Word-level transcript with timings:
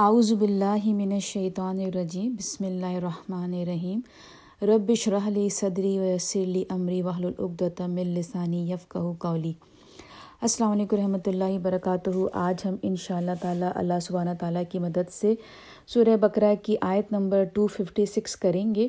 اعوذ 0.00 0.32
باللہ 0.32 0.84
من 0.96 1.10
الشیطان 1.12 1.80
الرجیم، 1.84 2.34
بسم 2.38 2.64
اللہ 2.64 2.94
الرحمن 2.96 3.54
الرحیم. 3.54 4.00
رب 4.66 4.90
اشرح 4.90 5.28
لی 5.30 5.48
صدری 5.56 5.98
ویسر 5.98 6.46
لی 6.52 6.62
امری 6.76 7.00
واحلل 7.02 7.26
العقدۃ 7.38 7.80
من 7.88 8.14
لسانی 8.14 8.60
یفقهوا 8.70 9.12
قولی. 9.24 9.52
السلام 10.48 10.72
علیکم 10.72 10.96
رحمۃ 10.96 11.28
اللہ 11.32 11.52
وبرکاتہ. 11.56 12.10
آج 12.44 12.66
ہم 12.66 12.76
ان 12.82 12.96
شاء 13.04 13.16
اللہ 13.16 13.42
تعالیٰ 13.42 13.70
اللہ 13.82 14.00
سبحانہ 14.08 14.34
تعالیٰ 14.40 14.62
کی 14.70 14.78
مدد 14.86 15.12
سے 15.18 15.34
سورہ 15.94 16.16
بقرہ 16.24 16.54
کی 16.62 16.76
آیت 16.92 17.12
نمبر 17.12 17.44
256 17.60 18.36
کریں 18.46 18.74
گے. 18.74 18.88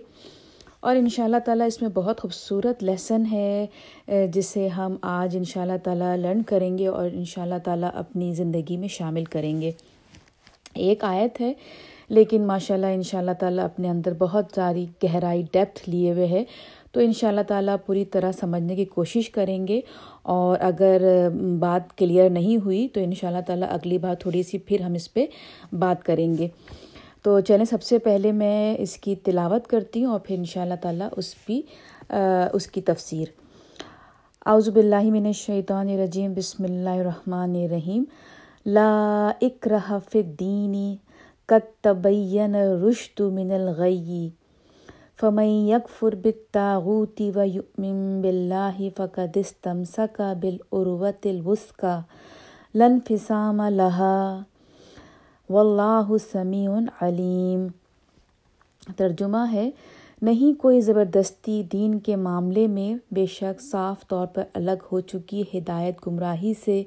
اور 0.79 0.95
ان 0.95 1.09
شاء 1.15 1.23
اللہ 1.23 1.45
تعالیٰ 1.45 1.67
اس 1.67 1.81
میں 1.81 1.89
بہت 2.01 2.21
خوبصورت 2.21 2.83
لیسن 2.83 3.25
ہے 3.31 4.27
جسے 4.33 4.67
ہم 4.79 4.95
آج 5.19 5.37
ان 5.37 5.43
شاء 5.53 5.61
اللہ 5.61 5.83
تعالیٰ 5.83 6.17
لرن 6.17 6.43
کریں 6.53 6.77
گے 6.77 6.87
اور 6.87 7.09
ان 7.13 7.25
شاء 7.35 7.41
اللہ 7.41 7.65
تعالیٰ 7.65 7.89
اپنی 8.05 8.33
زندگی 8.35 8.77
میں 8.77 8.97
شامل 8.99 9.25
کریں 9.35 9.59
گے۔ 9.61 9.71
ایک 10.73 11.03
آیت 11.03 11.41
ہے، 11.41 11.53
لیکن 12.09 12.45
ماشاء 12.47 12.75
اللہ 12.75 12.85
ان 12.85 13.03
شاء 13.03 13.19
اللہ 13.19 13.31
تعالیٰ 13.39 13.63
اپنے 13.65 13.89
اندر 13.89 14.13
بہت 14.19 14.45
ساری 14.55 14.85
گہرائی 15.03 15.43
ڈیپتھ 15.51 15.89
لیے 15.89 16.11
ہوئے 16.11 16.27
ہے 16.27 16.43
تو 16.91 16.99
ان 16.99 17.13
شاء 17.13 17.27
اللہ 17.27 17.41
تعالیٰ 17.47 17.75
پوری 17.85 18.05
طرح 18.05 18.31
سمجھنے 18.39 18.75
کی 18.75 18.85
کوشش 18.85 19.29
کریں 19.29 19.67
گے۔ 19.67 19.79
اور 20.23 20.57
اگر 20.61 21.01
بات 21.59 21.97
کلیئر 21.97 22.29
نہیں 22.29 22.57
ہوئی، 22.65 22.87
تو 22.87 22.99
ان 23.03 23.13
شاء 23.13 23.27
اللہ 23.27 23.41
تعالیٰ 23.47 23.67
اگلی 23.71 23.97
بار 23.97 24.15
تھوڑی 24.15 24.43
سی 24.43 24.57
پھر 24.57 24.81
ہم 24.81 24.93
اس 24.93 25.13
پہ 25.13 25.25
بات 25.73 26.03
کریں 26.03 26.37
گے۔ 26.37 26.47
تو 27.23 27.39
چلیں، 27.39 27.65
سب 27.65 27.83
سے 27.83 27.97
پہلے 27.97 28.31
میں 28.31 28.75
اس 28.79 28.97
کی 28.97 29.15
تلاوت 29.15 29.67
کرتی 29.67 30.03
ہوں 30.03 30.11
اور 30.11 30.19
پھر 30.19 30.35
ان 30.35 30.45
شاء 30.45 30.61
اللہ 30.61 30.81
تعالیٰ 30.81 31.07
اس 31.17 31.33
بھی 31.45 31.61
اس 32.53 32.67
کی 32.67 32.81
تفسیر۔ 32.81 33.27
اعوذ 34.45 34.69
باللہ 34.69 35.03
من 35.03 35.25
الشیطان 35.25 35.89
الرجیم، 35.89 36.33
بسم 36.33 36.63
اللہ 36.63 36.89
الرحمن 36.89 37.55
الرحیم۔ 37.55 38.03
لا 38.65 39.31
اکرہ 39.41 39.97
فی 40.11 40.19
الدین 40.19 40.73
قد 41.47 41.83
تبین 41.83 42.55
رشد 42.55 43.21
من 43.33 43.51
الغی 43.51 44.29
فمن 45.21 45.45
یکفر 45.45 46.15
بالتاغوت 46.15 47.21
ویؤمن 47.35 48.21
باللہ 48.21 48.81
فقد 48.97 49.37
استمسک 49.37 50.21
بالعروۃ 50.41 51.25
الوثقى 51.25 51.99
لن 52.75 52.99
فسام 53.07 53.61
لها 53.61 54.41
واللہ 55.49 56.17
سمیع 56.31 56.69
علیم۔ 57.01 57.67
ترجمہ 58.97 59.45
ہے، 59.51 59.69
نہیں 60.21 60.59
کوئی 60.61 60.81
زبردستی 60.81 61.61
دین 61.71 61.99
کے 61.99 62.15
معاملے 62.15 62.67
میں 62.67 62.93
بے 63.13 63.25
شک 63.25 63.61
صاف 63.61 64.07
طور 64.07 64.27
پر 64.27 64.43
الگ 64.53 64.85
ہو 64.91 64.99
چکی 65.01 65.43
ہدایت 65.53 66.07
گمراہی 66.07 66.53
سے 66.65 66.83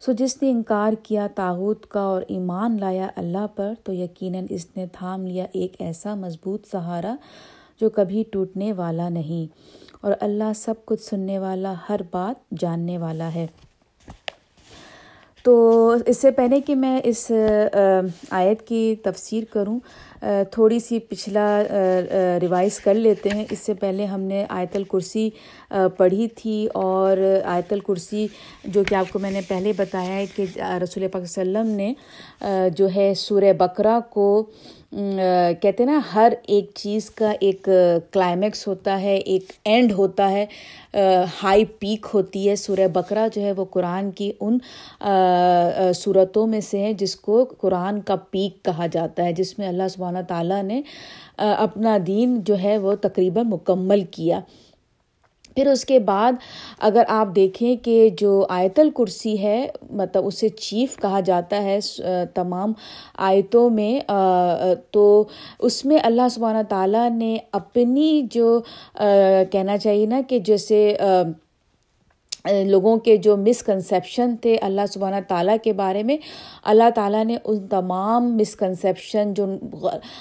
سو 0.00 0.12
جس 0.12 0.42
نے 0.42 0.50
انکار 0.50 0.92
کیا 1.02 1.28
تاغوت 1.34 1.86
کا 1.86 2.00
اور 2.00 2.22
ایمان 2.28 2.76
لایا 2.80 3.08
اللہ 3.16 3.46
پر، 3.54 3.74
تو 3.84 3.92
یقیناً 3.92 4.46
اس 4.50 4.66
نے 4.76 4.86
تھام 4.92 5.26
لیا 5.26 5.46
ایک 5.52 5.76
ایسا 5.78 6.14
مضبوط 6.14 6.66
سہارا 6.66 7.16
جو 7.80 7.90
کبھی 7.90 8.24
ٹوٹنے 8.32 8.72
والا 8.72 9.08
نہیں۔ 9.08 9.52
اور 10.00 10.12
اللہ 10.20 10.52
سب 10.56 10.74
کچھ 10.84 11.02
سننے 11.02 11.38
والا، 11.38 11.74
ہر 11.88 12.00
بات 12.10 12.50
جاننے 12.58 12.98
والا 12.98 13.34
ہے۔ 13.34 13.46
تو 15.46 15.52
اس 16.06 16.18
سے 16.18 16.30
پہلے 16.30 16.60
کہ 16.60 16.74
میں 16.74 17.00
اس 17.04 17.30
آیت 18.30 18.62
کی 18.68 18.94
تفسیر 19.02 19.44
کروں 19.52 19.78
تھوڑی 20.50 20.78
سی 20.78 20.98
پچھلا 20.98 21.46
ریوائز 22.40 22.78
کر 22.80 22.94
لیتے 22.94 23.28
ہیں۔ 23.34 23.44
اس 23.50 23.58
سے 23.58 23.74
پہلے 23.74 24.04
ہم 24.04 24.20
نے 24.20 24.44
آیت 24.48 24.76
الکرسی 24.76 25.28
پڑھی 25.96 26.28
تھی 26.36 26.68
اور 26.74 27.16
آیت 27.44 27.72
الکرسی 27.72 28.26
جو 28.64 28.82
کہ 28.88 28.94
آپ 28.94 29.12
کو 29.12 29.18
میں 29.18 29.30
نے 29.30 29.40
پہلے 29.48 29.72
بتایا 29.76 30.14
ہے 30.14 30.26
کہ 30.36 30.44
رسول 30.82 31.06
پاک 31.12 31.22
وسلم 31.22 31.66
نے 31.76 31.92
جو 32.76 32.88
ہے 32.96 33.12
سورہ 33.16 33.52
بقرہ 33.58 33.98
کو 34.10 34.26
کہتے 34.92 35.82
ہیں 35.82 35.90
نا، 35.90 35.98
ہر 36.14 36.32
ایک 36.46 36.70
چیز 36.74 37.08
کا 37.10 37.30
ایک 37.40 37.68
کلائمیکس 38.12 38.66
ہوتا 38.68 39.00
ہے، 39.00 39.16
ایک 39.16 39.52
اینڈ 39.64 39.92
ہوتا 39.92 40.30
ہے 40.30 40.44
ہائی 41.42 41.64
پیک 41.78 42.06
ہوتی 42.14 42.48
ہے۔ 42.48 42.56
سورہ 42.56 42.86
بقرہ 42.92 43.26
جو 43.34 43.42
ہے 43.42 43.52
وہ 43.52 43.64
قرآن 43.70 44.10
کی 44.10 44.30
ان 44.40 44.58
صورتوں 45.94 46.46
میں 46.46 46.60
سے 46.60 46.80
ہے 46.80 46.92
جس 46.92 47.16
کو 47.16 47.44
قرآن 47.58 48.00
کا 48.00 48.16
پیک 48.30 48.64
کہا 48.64 48.86
جاتا 48.92 49.24
ہے، 49.24 49.32
جس 49.32 49.58
میں 49.58 49.68
اللہ 49.68 49.88
سبحانہ 49.94 50.18
تعالیٰ 50.28 50.62
نے 50.62 50.80
اپنا 51.36 51.96
دین 52.06 52.40
جو 52.44 52.58
ہے 52.58 52.78
وہ 52.78 52.94
تقریباً 53.00 53.46
مکمل 53.46 54.04
کیا۔ 54.10 54.40
پھر 55.56 55.66
اس 55.66 55.84
کے 55.84 55.98
بعد 55.98 56.32
اگر 56.78 57.04
آپ 57.08 57.34
دیکھیں 57.36 57.76
کہ 57.84 58.08
جو 58.18 58.44
آیت 58.48 58.78
الکرسی 58.78 59.38
ہے 59.42 59.66
مطلب 59.90 60.26
اسے 60.26 60.48
چیف 60.48 60.96
کہا 60.96 61.20
جاتا 61.20 61.62
ہے 61.62 61.78
تمام 62.34 62.72
آیتوں 63.28 63.68
میں 63.70 64.00
تو 64.90 65.06
اس 65.58 65.84
میں 65.84 65.98
اللہ 66.04 66.28
سبحانہ 66.30 66.62
تعالیٰ 66.68 67.08
نے 67.10 67.36
اپنی 67.52 68.22
جو 68.30 68.60
کہنا 69.50 69.78
چاہیے 69.78 70.06
نا 70.06 70.20
کہ 70.28 70.38
جیسے 70.38 70.96
لوگوں 72.66 72.96
کے 72.96 73.16
جو 73.16 73.36
مسکنسیپشن 73.36 74.36
تھے 74.36 74.56
اللہ 74.60 74.80
سبحانہ 74.92 75.16
تعالیٰ 75.28 75.56
کے 75.64 75.72
بارے 75.72 76.02
میں، 76.02 76.16
اللہ 76.64 76.90
تعالیٰ 76.94 77.24
نے 77.24 77.36
ان 77.44 77.66
تمام 77.66 78.36
مسکنسیپشن 78.36 79.34
جو 79.34 79.46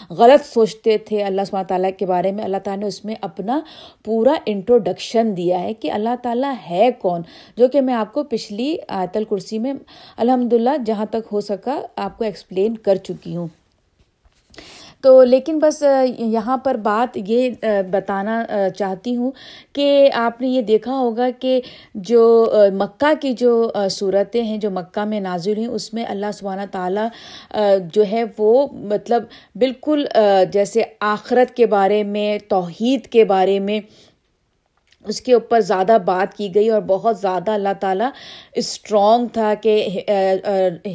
غلط 0.10 0.46
سوچتے 0.46 0.98
تھے 0.98 1.24
اللہ 1.24 1.42
سبحانہ 1.48 1.68
تعالیٰ 1.68 1.90
کے 1.98 2.06
بارے 2.06 2.32
میں، 2.32 2.44
اللہ 2.44 2.58
تعالیٰ 2.64 2.82
نے 2.82 2.88
اس 2.88 3.06
میں 3.06 3.16
اپنا 3.22 3.60
پورا 4.06 4.34
انٹروڈکشن 4.46 5.38
دیا 5.38 5.60
ہے 5.60 5.74
کہ 5.74 5.92
اللہ 5.92 6.16
تعالیٰ 6.24 6.54
ہے 6.70 6.90
کون۔ 7.00 7.22
جو 7.58 7.68
کہ 7.68 7.82
میں 7.82 7.94
آپ 7.94 8.14
کو 8.14 8.24
پچھلی 8.24 8.78
آیت 8.88 9.18
الکرسی 9.18 9.60
میں 9.60 9.74
الحمد 10.18 10.54
للہ 10.54 10.70
جہاں 10.86 11.06
تک 11.06 11.28
ہو 11.32 11.42
سکا 11.42 11.82
آپ 11.96 12.18
کو 12.18 12.24
ایکسپلین 12.24 12.78
کر 12.78 12.96
چکی 12.96 13.36
ہوں۔ 13.36 13.48
تو 15.06 15.24
لیکن 15.24 15.60
بس 15.60 15.82
یہاں 16.20 16.56
پر 16.58 16.76
بات 16.84 17.18
یہ 17.28 17.50
بتانا 17.92 18.44
چاہتی 18.78 19.16
ہوں 19.16 19.32
کہ 19.74 20.10
آپ 20.16 20.40
نے 20.42 20.48
یہ 20.48 20.62
دیکھا 20.62 20.92
ہوگا 20.92 21.28
کہ 21.40 21.60
جو 21.96 22.24
مکہ 22.74 23.14
کی 23.22 23.34
جو 23.34 23.72
صورتیں 23.92 24.42
ہیں، 24.44 24.58
جو 24.58 24.72
مکہ 24.72 25.06
میں 25.06 25.20
نازل 25.20 25.58
ہیں 25.58 25.68
اس 25.68 25.94
میں 25.94 26.06
اللہ 26.06 26.32
سبحانہ 26.34 26.62
تعالیٰ 26.72 27.08
جو 27.94 28.04
ہے 28.12 28.24
وہ 28.38 28.68
مطلب 28.94 29.24
بالکل 29.56 30.06
جیسے 30.54 30.84
آخرت 31.06 31.56
کے 31.56 31.66
بارے 31.68 32.04
میں، 32.04 32.38
توحید 32.50 33.08
کے 33.08 33.26
بارے 33.26 33.60
میں 33.60 33.80
اس 35.08 35.22
کے 35.22 35.34
اوپر 35.34 35.62
زیادہ 35.62 35.98
بات 36.06 36.38
کی 36.38 36.56
گئی 36.56 36.70
اور 36.70 36.82
بہت 36.82 37.20
زیادہ 37.20 37.52
اللہ 37.52 37.74
تعالیٰ 37.80 38.10
اسٹرانگ 38.54 39.28
تھا 39.34 39.54
کہ 39.62 39.88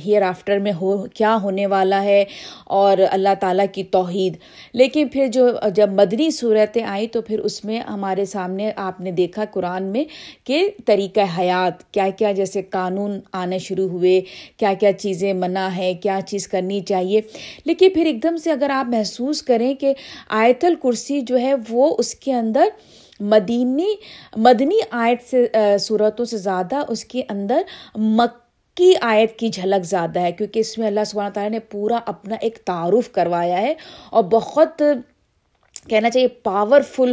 ہیئر 0.07 0.23
آفٹر 0.23 0.59
میں 0.59 0.73
ہو، 0.73 1.07
کیا 1.15 1.37
ہونے 1.43 1.67
والا 1.67 2.03
ہے 2.03 2.25
اور 2.67 2.99
اللہ 3.11 3.35
تعالیٰ 3.41 3.67
کی 3.73 3.85
توحید۔ 3.85 4.37
لیکن 4.73 5.09
پھر 5.09 5.27
جو 5.27 5.49
جب 5.75 5.93
مدنی 5.93 6.31
صورتیں 6.31 6.83
آئیں 6.85 7.07
تو 7.07 7.23
پھر 7.23 7.39
اس 7.39 7.65
میں 7.65 7.81
ہمارے 7.81 8.25
سامنے 8.25 8.71
آپ 8.77 9.01
نے 9.01 9.11
دیکھا 9.11 9.45
قرآن 9.53 9.83
میں 9.83 10.05
کہ 10.45 10.69
طریقہ 10.87 11.21
حیات، 11.39 11.93
کیا 11.93 12.09
کیا 12.19 12.33
جیسے 12.33 12.63
قانون 12.63 13.19
آنے 13.33 13.59
شروع 13.59 13.89
ہوئے، 13.89 14.21
کیا 14.57 14.73
کیا 14.81 14.93
چیزیں 14.93 15.33
منع 15.33 15.69
ہے 15.77 15.95
کیا 15.95 16.19
چیز 16.27 16.49
کرنی 16.49 16.81
چاہیے۔ 16.81 17.21
لیکن 17.65 17.89
پھر 17.95 18.07
ایک 18.07 18.23
دم 18.23 18.37
سے 18.37 18.51
اگر 18.51 18.71
آپ 18.71 18.89
محسوس 18.89 19.43
کریں 19.43 19.75
کہ 19.75 19.93
آیت 20.29 20.65
الکرسی 20.65 21.21
جو 21.21 21.39
ہے 21.39 21.55
وہ 21.69 21.95
اس 21.99 22.15
کے 22.15 22.33
اندر 22.33 22.69
مدینی 23.21 23.95
مدنی 24.37 24.79
آیت 24.91 25.31
سے 25.31 25.47
صورتوں 25.81 26.25
سے 26.25 26.37
زیادہ 26.39 26.83
اس 26.89 27.05
کے 27.05 27.23
اندر 27.29 27.63
مکی 27.97 28.93
آیت 29.03 29.39
کی 29.39 29.49
جھلک 29.49 29.85
زیادہ 29.87 30.21
ہے، 30.21 30.33
کیونکہ 30.33 30.59
اس 30.61 30.77
میں 30.79 30.87
اللہ 30.87 31.05
سبحانہ 31.07 31.33
تعالیٰ 31.35 31.51
نے 31.51 31.59
پورا 31.71 31.99
اپنا 32.07 32.37
ایک 32.41 32.59
تعارف 32.67 33.11
کروایا 33.13 33.61
ہے 33.61 33.75
اور 34.11 34.25
بہت 34.31 34.83
کہنا 35.89 36.11
چاہیے 36.11 36.29
پاورفل 36.29 37.13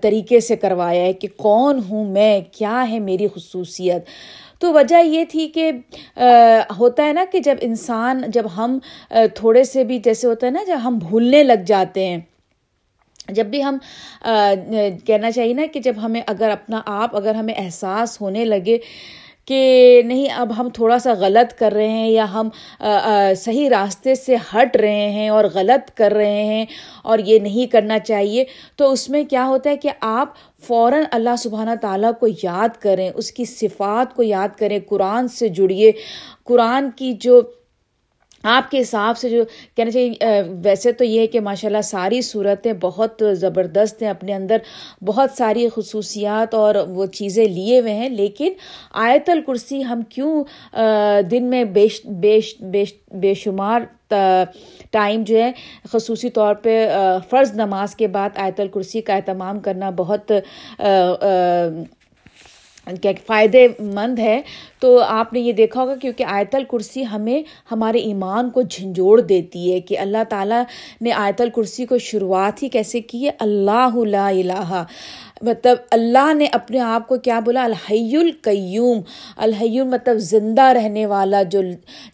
طریقے 0.00 0.40
سے 0.40 0.56
کروایا 0.56 1.02
ہے 1.02 1.12
کہ 1.12 1.28
کون 1.36 1.80
ہوں 1.88 2.04
میں، 2.12 2.40
کیا 2.52 2.84
ہے 2.90 2.98
میری 3.00 3.28
خصوصیت۔ 3.34 4.06
تو 4.60 4.72
وجہ 4.72 5.02
یہ 5.04 5.24
تھی 5.30 5.46
کہ 5.48 5.70
ہوتا 6.78 7.04
ہے 7.04 7.12
نا 7.12 7.24
کہ 7.32 7.38
جب 7.40 7.56
انسان، 7.60 8.22
جب 8.28 8.46
ہم 8.56 8.78
تھوڑے 9.34 9.64
سے 9.64 9.84
بھی 9.84 9.98
جیسے 9.98 10.26
ہوتا 10.26 10.46
ہے 10.46 10.50
نا، 10.50 10.62
جب 10.66 10.78
ہم 10.84 10.98
بھولنے 10.98 11.42
لگ 11.44 11.64
جاتے 11.66 12.06
ہیں 12.06 12.18
جب 13.28 13.46
بھی 13.46 13.62
ہم 13.62 13.78
کہنا 15.06 15.30
چاہیے 15.30 15.54
نا 15.54 15.62
کہ 15.72 15.80
جب 15.80 15.94
ہمیں 16.02 16.20
اگر 16.26 16.50
اپنا 16.50 16.80
آپ، 16.86 17.16
اگر 17.16 17.34
ہمیں 17.34 17.54
احساس 17.56 18.20
ہونے 18.20 18.44
لگے 18.44 18.78
کہ 19.46 20.02
نہیں، 20.06 20.28
اب 20.30 20.52
ہم 20.58 20.68
تھوڑا 20.74 20.98
سا 20.98 21.12
غلط 21.18 21.52
کر 21.58 21.72
رہے 21.72 21.88
ہیں 21.88 22.08
یا 22.08 22.26
ہم 22.32 22.48
صحیح 23.36 23.68
راستے 23.70 24.14
سے 24.14 24.36
ہٹ 24.52 24.76
رہے 24.76 25.08
ہیں 25.10 25.28
اور 25.28 25.44
غلط 25.54 25.90
کر 25.96 26.12
رہے 26.12 26.42
ہیں 26.44 26.64
اور 27.02 27.18
یہ 27.18 27.38
نہیں 27.38 27.72
کرنا 27.72 27.98
چاہیے، 27.98 28.44
تو 28.76 28.90
اس 28.92 29.08
میں 29.10 29.22
کیا 29.30 29.46
ہوتا 29.46 29.70
ہے 29.70 29.76
کہ 29.76 29.90
آپ 30.00 30.34
فوراً 30.66 31.04
اللہ 31.12 31.36
سبحانہ 31.38 31.74
تعالیٰ 31.80 32.12
کو 32.20 32.26
یاد 32.42 32.76
کریں، 32.82 33.10
اس 33.14 33.30
کی 33.32 33.44
صفات 33.44 34.14
کو 34.16 34.22
یاد 34.22 34.58
کریں، 34.58 34.78
قرآن 34.88 35.28
سے 35.28 35.48
جڑیے، 35.50 35.92
قرآن 36.44 36.90
کی 36.96 37.12
جو 37.20 37.40
آپ 38.44 38.70
کے 38.70 38.80
حساب 38.80 39.18
سے 39.18 39.28
جو 39.30 39.42
کہنا 39.76 39.90
چاہیے 39.90 40.40
ویسے 40.62 40.92
تو 40.92 41.04
یہ 41.04 41.20
ہے 41.20 41.26
کہ 41.26 41.40
ماشاء 41.40 41.68
اللہ 41.68 41.82
ساری 41.84 42.20
صورتیں 42.22 42.72
بہت 42.80 43.22
زبردست 43.40 44.02
ہیں، 44.02 44.08
اپنے 44.10 44.34
اندر 44.34 44.58
بہت 45.06 45.36
ساری 45.36 45.68
خصوصیات 45.74 46.54
اور 46.54 46.74
وہ 46.88 47.06
چیزیں 47.14 47.44
لیے 47.44 47.80
ہوئے 47.80 47.94
ہیں، 47.94 48.08
لیکن 48.08 48.52
آیت 49.04 49.30
الکرسی 49.30 49.82
ہم 49.84 50.02
کیوں 50.10 50.44
دن 51.30 51.50
میں 51.50 51.64
بیش 51.64 52.00
بیش 52.20 52.54
بیش، 52.62 52.94
بے 53.12 53.34
شمار 53.34 53.80
ٹائم 54.90 55.22
جو 55.26 55.36
ہے، 55.36 55.50
خصوصی 55.92 56.30
طور 56.30 56.54
پہ 56.62 56.86
فرض 57.30 57.54
نماز 57.56 57.94
کے 57.96 58.06
بعد 58.08 58.38
آیت 58.38 58.60
الکرسی 58.60 59.00
کا 59.00 59.14
اہتمام 59.14 59.60
کرنا 59.60 59.90
بہت 59.96 60.32
فائدے 63.26 63.66
مند 63.80 64.18
ہے، 64.18 64.40
تو 64.80 64.98
آپ 65.00 65.32
نے 65.32 65.40
یہ 65.40 65.52
دیکھا 65.52 65.80
ہوگا 65.80 65.94
کیونکہ 65.94 66.24
آیت 66.28 66.54
الکرسی 66.54 67.04
ہمیں 67.06 67.42
ہمارے 67.70 67.98
ایمان 67.98 68.50
کو 68.50 68.62
جھنجھوڑ 68.62 69.20
دیتی 69.20 69.72
ہے 69.72 69.80
کہ 69.80 69.98
اللہ 69.98 70.24
تعالیٰ 70.28 70.62
نے 71.00 71.12
آیت 71.12 71.40
الکرسی 71.40 71.86
کو 71.86 71.98
شروعات 71.98 72.62
ہی 72.62 72.68
کیسے 72.68 73.00
کی 73.00 73.24
ہے؟ 73.26 73.30
اللہ 73.40 73.96
لا 74.06 74.26
الہ 74.28 74.84
مطلب 75.42 75.78
اللہ 75.90 76.32
نے 76.34 76.46
اپنے 76.52 76.80
آپ 76.80 77.08
کو 77.08 77.16
کیا 77.16 77.38
بولا؟ 77.40 77.64
الحی 77.64 78.16
القیوم۔ 78.16 79.00
الحیون 79.36 79.90
مطلب 79.90 80.18
زندہ 80.18 80.62
رہنے 80.62 81.06
والا 81.06 81.42
جو 81.42 81.60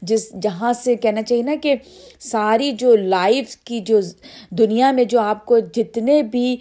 جس 0.03 0.31
جہاں 0.43 0.73
سے 0.73 0.95
کہنا 0.95 1.23
چاہیے 1.23 1.43
نا 1.43 1.55
کہ 1.63 1.75
ساری 2.21 2.71
جو 2.73 2.97
لائف 2.97 3.57
کی 3.57 3.81
جو 3.81 4.01
دنیا 4.51 4.91
میں 4.93 5.05
جو 5.05 5.21
آپ 5.21 5.45
کو 5.47 5.59
جتنے 5.59 6.23
بھی 6.23 6.57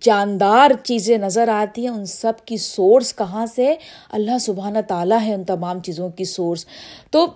جاندار 0.00 0.70
چیزیں 0.84 1.18
نظر 1.18 1.48
آتی 1.48 1.82
ہیں، 1.82 1.94
ان 1.94 2.04
سب 2.06 2.44
کی 2.44 2.56
سورس 2.56 3.14
کہاں 3.16 3.46
سے 3.46 3.74
اللہ 4.12 4.38
سبحانہ 4.40 4.78
تعالیٰ 4.88 5.18
ہے 5.26 5.34
ان 5.34 5.44
تمام 5.44 5.80
چیزوں 5.80 6.08
کی 6.08 6.24
سورس 6.24 6.66
تو 7.10 7.26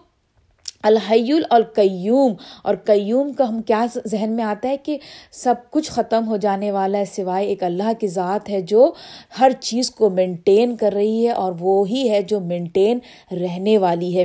الحی 0.87 1.33
القیوم 1.51 2.33
اور 2.63 2.75
قیوم 2.85 3.33
کا 3.33 3.49
ہم 3.49 3.61
کیا 3.63 3.85
ذہن 4.05 4.33
میں 4.37 4.45
آتا 4.45 4.69
ہے 4.69 4.77
کہ 4.77 4.97
سب 5.33 5.55
کچھ 5.71 5.91
ختم 5.91 6.29
ہو 6.29 6.37
جانے 6.37 6.71
والا 6.73 6.99
ہے، 6.99 7.05
سوائے 7.05 7.47
ایک 7.47 7.63
اللہ 7.63 7.93
کی 8.01 8.07
ذات 8.09 8.51
ہے 8.51 8.61
جو 8.63 8.91
ہر 9.41 9.53
چیز 9.61 9.91
کو 9.91 10.11
مینٹین 10.11 10.77
کر 10.77 10.93
رہی 10.93 11.27
ہے، 11.27 11.33
اور 11.33 11.53
وہی 11.61 12.09
ہے 12.11 12.23
جو 12.23 12.41
مینٹین 12.43 12.99
رہنے 13.33 13.79
والی 13.79 14.17
ہے۔ 14.19 14.25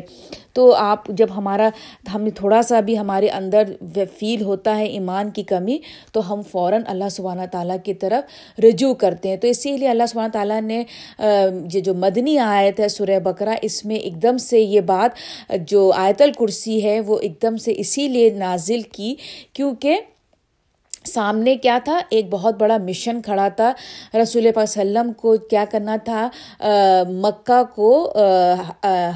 تو 0.54 0.74
آپ 0.76 1.08
جب 1.08 1.28
ہمارا 1.36 1.70
ہم 2.14 2.30
تھوڑا 2.36 2.62
سا 2.62 2.80
بھی 2.80 2.98
ہمارے 2.98 3.28
اندر 3.28 3.64
فیل 4.18 4.42
ہوتا 4.42 4.78
ہے 4.78 4.86
ایمان 4.86 5.30
کی 5.30 5.44
کمی، 5.44 5.78
تو 6.12 6.34
ہم 6.34 6.42
فوراً 6.42 6.82
اللہ 6.88 7.10
سبحانہ 7.12 7.46
تعالیٰ 7.52 7.78
کی 7.84 7.94
طرف 7.94 8.60
رجوع 8.60 8.94
کرتے 8.94 9.30
ہیں۔ 9.30 9.38
تو 9.38 9.48
اسی 9.48 9.78
لیے 9.78 9.88
اللہ 9.88 10.04
سبحانہ 10.10 10.32
تعالیٰ 10.32 10.62
نے 10.62 10.84
یہ 11.74 11.80
جو 11.80 11.94
مدنی 11.94 12.38
آیت 12.38 12.80
ہے 12.80 12.88
سورہ 12.88 13.20
بکرا 13.20 13.56
اس 13.62 13.86
میں 13.86 13.96
ایک 13.96 14.22
دم 14.24 14.38
سے 14.38 14.60
یہ 14.60 14.82
بات، 14.82 15.12
جو 15.68 15.92
آیت 15.96 16.22
الکرسی 16.22 16.84
ہے، 16.84 17.00
وہ 17.00 17.20
ایک 17.20 17.42
دم 17.42 17.58
سے 17.58 17.74
اسی 17.78 18.08
لیے 18.08 18.30
نازل 18.30 18.82
کی۔ 18.82 19.16
کیونکہ 19.54 20.00
سامنے 21.06 21.56
کیا 21.56 21.78
تھا؟ 21.84 22.00
ایک 22.10 22.26
بہت 22.30 22.56
بڑا 22.60 22.78
مشن 22.78 23.22
کھڑا 23.22 23.48
تھا۔ 23.48 23.72
رسول 24.22 24.52
پاک 24.56 24.64
وسلم 24.64 25.12
کو 25.14 25.36
کیا 25.50 25.66
کرنا 25.72 25.96
تھا؟ 26.06 26.30
مکہ 27.10 27.62
کو 27.76 28.14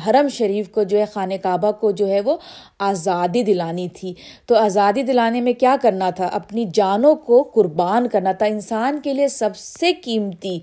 حرم 0.08 0.28
شریف 0.30 0.70
کو 0.70 0.84
جو 0.84 0.98
ہے، 1.00 1.06
خانہ 1.06 1.34
کعبہ 1.44 1.72
کو 1.72 1.92
جو 1.92 2.08
ہے، 2.08 2.22
وہ 2.22 2.38
آزادی 2.80 3.44
دلانی 3.44 3.88
تھی۔ 3.90 4.14
تو 4.46 4.56
آزادی 4.56 5.04
دلانے 5.04 5.42
میں 5.42 5.54
کیا 5.54 5.76
کرنا 5.82 6.10
تھا؟ 6.10 6.26
اپنی 6.26 6.66
جانوں 6.74 7.16
کو 7.16 7.44
قربان 7.54 8.08
کرنا 8.10 8.32
تھا۔ 8.32 8.46
انسان 8.46 9.00
کے 9.04 9.14
لیے 9.14 9.28
سب 9.28 9.56
سے 9.58 9.94
قیمتی 9.94 10.60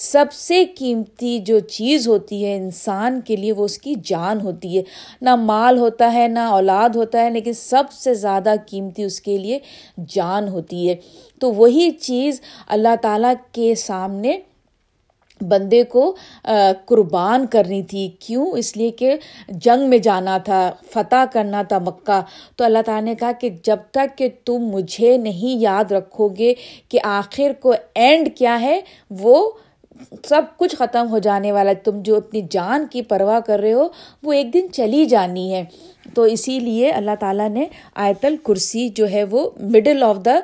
سب 0.00 0.24
سے 0.32 0.64
قیمتی 0.64 1.38
جو 1.38 1.58
چیز 1.58 2.08
ہوتی 2.08 2.44
ہے 2.44 2.56
انسان 2.56 3.20
کے 3.20 3.36
لیے 3.36 3.52
وہ 3.52 3.64
اس 3.64 3.78
کی 3.78 3.94
جان 4.04 4.40
ہوتی 4.40 4.78
ہے۔ 4.78 4.82
نہ 5.22 5.36
مال 5.36 5.78
ہوتا 5.78 6.12
ہے، 6.12 6.28
نہ 6.28 6.38
اولاد 6.38 6.96
ہوتا 6.96 7.24
ہے، 7.24 7.30
لیکن 7.30 7.52
سب 7.52 7.84
سے 7.92 8.14
زیادہ 8.14 8.54
قیمتی 8.66 9.02
اس 9.02 9.20
کے 9.20 9.36
لیے 9.36 9.58
جان 10.08 10.48
ہوتی 10.48 10.88
ہے۔ 10.88 10.96
تو 11.40 11.52
وہی 11.52 11.90
چیز 11.90 12.40
اللہ 12.68 12.94
تعالیٰ 13.02 13.32
کے 13.52 13.74
سامنے 13.74 14.38
بندے 15.40 15.82
کو 15.82 16.16
قربان 16.86 17.46
کرنی 17.46 17.82
تھی۔ 17.82 18.10
کیوں؟ 18.20 18.46
اس 18.46 18.76
لیے 18.76 18.90
کہ 18.90 19.14
جنگ 19.48 19.88
میں 19.88 19.98
جانا 19.98 20.38
تھا، 20.38 20.72
فتح 20.90 21.24
کرنا 21.32 21.62
تھا 21.62 21.78
مکہ۔ 21.78 22.20
تو 22.56 22.64
اللہ 22.64 22.82
تعالیٰ 22.86 23.04
نے 23.04 23.14
کہا 23.14 23.32
کہ 23.32 23.50
جب 23.62 23.76
تک 23.90 24.18
کہ 24.18 24.28
تم 24.44 24.58
مجھے 24.58 25.16
نہیں 25.16 25.60
یاد 25.60 25.92
رکھو 25.92 26.28
گے 26.28 26.54
کہ 26.88 26.98
آخر 27.04 27.52
کو 27.60 27.74
اینڈ 27.94 28.28
کیا 28.36 28.60
ہے، 28.60 28.80
وہ 29.10 29.50
سب 30.24 30.42
کچھ 30.56 30.76
ختم 30.76 31.08
ہو 31.10 31.18
جانے 31.18 31.52
والا 31.52 31.72
تم 31.84 32.00
جو 32.02 32.16
اپنی 32.16 32.40
جان 32.50 32.86
کی 32.90 33.02
پرواہ 33.02 33.40
کر 33.40 33.58
رہے 33.58 33.72
ہو، 33.72 33.88
وہ 34.22 34.32
ایک 34.32 34.52
دن 34.54 34.66
چلی 34.72 35.04
جانی 35.04 35.52
ہے۔ 35.54 35.64
تو 36.14 36.22
اسی 36.22 36.58
لیے 36.60 36.90
اللہ 36.90 37.10
تعالیٰ 37.20 37.48
نے 37.48 37.64
آیت 37.94 38.24
الکرسی 38.24 38.88
جو 38.88 39.10
ہے 39.10 39.24
وہ 39.24 39.50
مڈل 39.60 40.02
آف 40.02 40.16
دا 40.24 40.38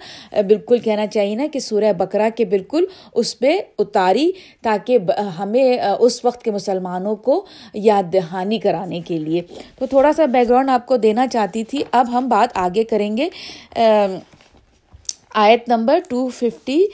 بالکل 0.47 0.79
کہنا 0.79 1.06
چاہیے 1.06 1.35
نا 1.35 1.47
کہ 1.53 1.58
سورہ 1.58 1.93
بکرا 1.93 2.29
کے 2.37 2.44
بالکل 2.44 2.85
اس 3.14 3.38
پہ 3.38 3.58
اتاری 3.79 4.31
تاکہ 4.62 4.99
ہمیں، 5.38 5.79
اس 5.99 6.25
وقت 6.25 6.43
کے 6.43 6.50
مسلمانوں 6.50 7.17
کو 7.17 7.44
یاد 7.75 8.12
دہانی 8.12 8.58
کرانے 8.58 9.00
کے 9.00 9.19
لیے۔ 9.19 9.43
تو 9.79 9.87
تھوڑا 9.87 10.12
سا 10.12 10.26
بیک 10.26 10.49
گراؤنڈ 10.49 10.70
آپ 10.70 10.87
کو 10.87 10.97
دینا 10.97 11.26
چاہتی 11.26 11.64
تھی۔ 11.64 11.82
اب 11.91 12.06
ہم 12.12 12.29
بات 12.29 12.56
آگے 12.56 12.85
کریں 12.85 13.17
گے۔ 13.17 13.29
آیت 15.38 15.68
نمبر 15.68 15.98
ٹو 16.08 16.28
ففٹی 16.28 16.84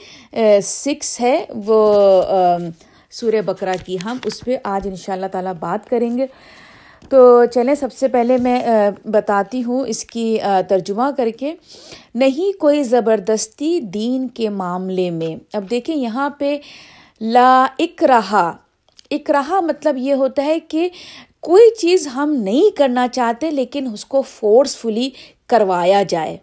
سکس 0.63 1.21
ہے، 1.21 1.45
وہ 1.65 1.77
سورہ 3.11 3.41
بکرا 3.45 3.73
کی 3.85 3.97
ہم 4.05 4.17
اس 4.25 4.39
پہ 4.45 4.57
آج 4.63 4.87
ان 4.87 4.95
شاء 4.95 5.13
اللہ 5.13 5.25
تعالیٰ 5.31 5.53
بات 5.59 5.89
کریں 5.89 6.17
گے۔ 6.17 6.25
تو 7.09 7.45
چلیں، 7.53 7.75
سب 7.75 7.93
سے 7.93 8.07
پہلے 8.07 8.37
میں 8.37 8.61
بتاتی 9.05 9.63
ہوں 9.63 9.85
اس 9.87 10.03
کی 10.05 10.37
ترجمہ 10.67 11.09
کر 11.17 11.29
کے۔ 11.39 11.53
نہیں 12.15 12.59
کوئی 12.59 12.83
زبردستی 12.83 13.79
دین 13.79 14.27
کے 14.27 14.49
معاملے 14.49 15.09
میں۔ 15.09 15.35
اب 15.53 15.69
دیکھیں، 15.69 15.95
یہاں 15.95 16.29
پہ 16.29 16.57
لا 17.21 17.65
اک 17.79 18.03
رہا 18.03 18.47
اک 19.11 19.31
رہا 19.31 19.59
مطلب 19.59 19.97
یہ 19.97 20.13
ہوتا 20.13 20.45
ہے 20.45 20.59
کہ 20.59 20.89
کوئی 21.39 21.75
چیز 21.75 22.07
ہم 22.07 22.33
نہیں 22.43 22.77
کرنا 22.77 23.07
چاہتے 23.07 23.51
لیکن 23.51 23.87
اس 23.93 24.05
کو 24.05 24.21
فورسفلی 24.21 25.09
کروایا 25.47 26.03
جائے۔ 26.09 26.37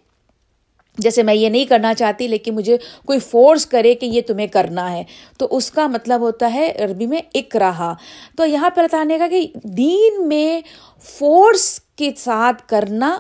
جیسے 1.01 1.23
میں 1.23 1.35
یہ 1.35 1.49
نہیں 1.49 1.65
کرنا 1.65 1.95
چاہتی، 1.95 2.29
لیکن 2.29 2.55
مجھے 2.55 2.77
کوئی 3.07 3.19
فورس 3.19 3.67
کرے 3.67 3.95
کہ 3.95 4.07
یہ 4.07 4.21
تمہیں 4.27 4.47
کرنا 4.47 4.93
ہے۔ 4.93 5.05
تو 5.39 5.49
اس 5.51 5.71
کا 5.71 5.87
مطلب 5.87 6.21
ہوتا 6.21 6.53
ہے 6.55 6.73
عربی 6.79 7.07
میں 7.07 7.21
اک 7.35 7.57
رہا 7.57 7.95
تو 8.37 8.47
یہاں 8.47 8.71
پہ 8.71 8.81
بتانے 8.81 9.19
کا 9.19 9.29
کہ 9.29 9.47
دین 9.65 10.29
میں 10.29 10.61
فورس 11.03 11.81
کے 11.97 12.11
ساتھ 12.17 12.63
کرنا 12.69 13.19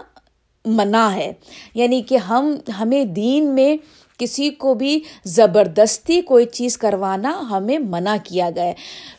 منع 0.64 1.08
ہے۔ 1.14 1.32
یعنی 1.74 2.02
کہ 2.02 2.16
ہم، 2.16 2.54
ہمیں 2.80 3.04
دین 3.04 3.54
میں 3.54 3.76
کسی 4.18 4.50
کو 4.50 4.74
بھی 4.74 5.00
زبردستی 5.24 6.20
کوئی 6.20 6.46
چیز 6.46 6.78
کروانا 6.78 7.42
ہمیں 7.50 7.78
منع 7.78 8.16
کیا 8.24 8.50
گیا 8.54 8.64
ہے۔ 8.64 8.74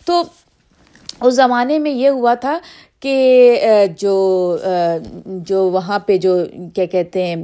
تو 0.05 0.23
اس 1.21 1.33
زمانے 1.33 1.79
میں 1.79 1.91
یہ 1.91 2.09
ہوا 2.09 2.33
تھا 2.33 2.59
کہ، 2.99 3.15
جو 3.99 4.57
جو 5.25 5.69
وہاں 5.69 5.99
پہ 5.99 6.17
جو، 6.17 6.37
کیا 6.73 6.85
کہتے 6.85 7.25
ہیں 7.25 7.35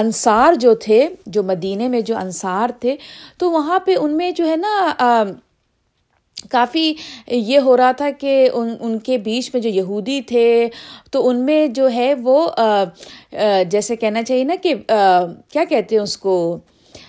انصار 0.00 0.54
جو 0.60 0.74
تھے، 0.84 1.08
جو 1.26 1.42
مدینے 1.42 1.88
میں 1.88 2.00
جو 2.00 2.16
انصار 2.16 2.70
تھے، 2.80 2.96
تو 3.38 3.50
وہاں 3.50 3.78
پہ 3.86 3.94
ان 4.00 4.16
میں 4.16 4.30
جو 4.30 4.48
ہے 4.48 4.56
نا 4.56 5.24
کافی 6.50 6.92
یہ 7.26 7.58
ہو 7.64 7.76
رہا 7.76 7.92
تھا 7.98 8.08
کہ 8.18 8.48
ان 8.52 8.74
ان 8.80 8.98
کے 8.98 9.18
بیچ 9.18 9.50
میں 9.54 9.62
جو 9.62 9.68
یہودی 9.70 10.20
تھے، 10.28 10.68
تو 11.10 11.28
ان 11.28 11.44
میں 11.46 11.66
جو 11.76 11.90
ہے 11.92 12.12
وہ 12.22 12.46
جیسے 13.70 13.96
کہنا 13.96 14.22
چاہیے 14.22 14.44
نا 14.44 14.54
کہ 14.62 14.74
کیا 14.86 15.64
کہتے 15.68 15.96
ہیں 15.96 16.02
اس 16.02 16.16
کو 16.18 16.36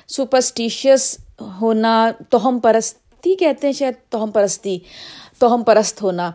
سپرسٹیشیس 0.08 1.18
ہونا 1.62 1.96
توہم 2.30 2.60
پرستی 2.60 3.36
کہتے 3.36 3.68
ہیں 3.68 3.74
شاید 3.74 3.94
توہم 4.12 4.32
پرستی 4.32 4.78
توہم 5.40 5.64
پرست 5.64 6.02
ہونا، 6.02 6.30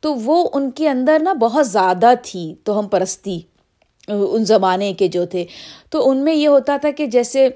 تو 0.00 0.14
وہ 0.14 0.48
ان 0.54 0.70
کے 0.70 0.88
اندر 0.88 1.18
نا 1.22 1.32
بہت 1.40 1.66
زیادہ 1.68 2.12
تھی 2.22 2.54
توہم 2.64 2.88
پرستی۔ 2.88 3.38
ان 4.08 4.44
زمانے 4.44 4.92
کے 4.92 5.08
جو 5.08 5.26
تھے۔ 5.26 5.44
تو 5.90 6.10
ان 6.10 6.16
میں 6.16 6.34
یہ 6.34 6.48
ہوتا 6.48 6.76
تھا 6.76 6.90
کہ 6.90 7.06
جیسے 7.06 7.48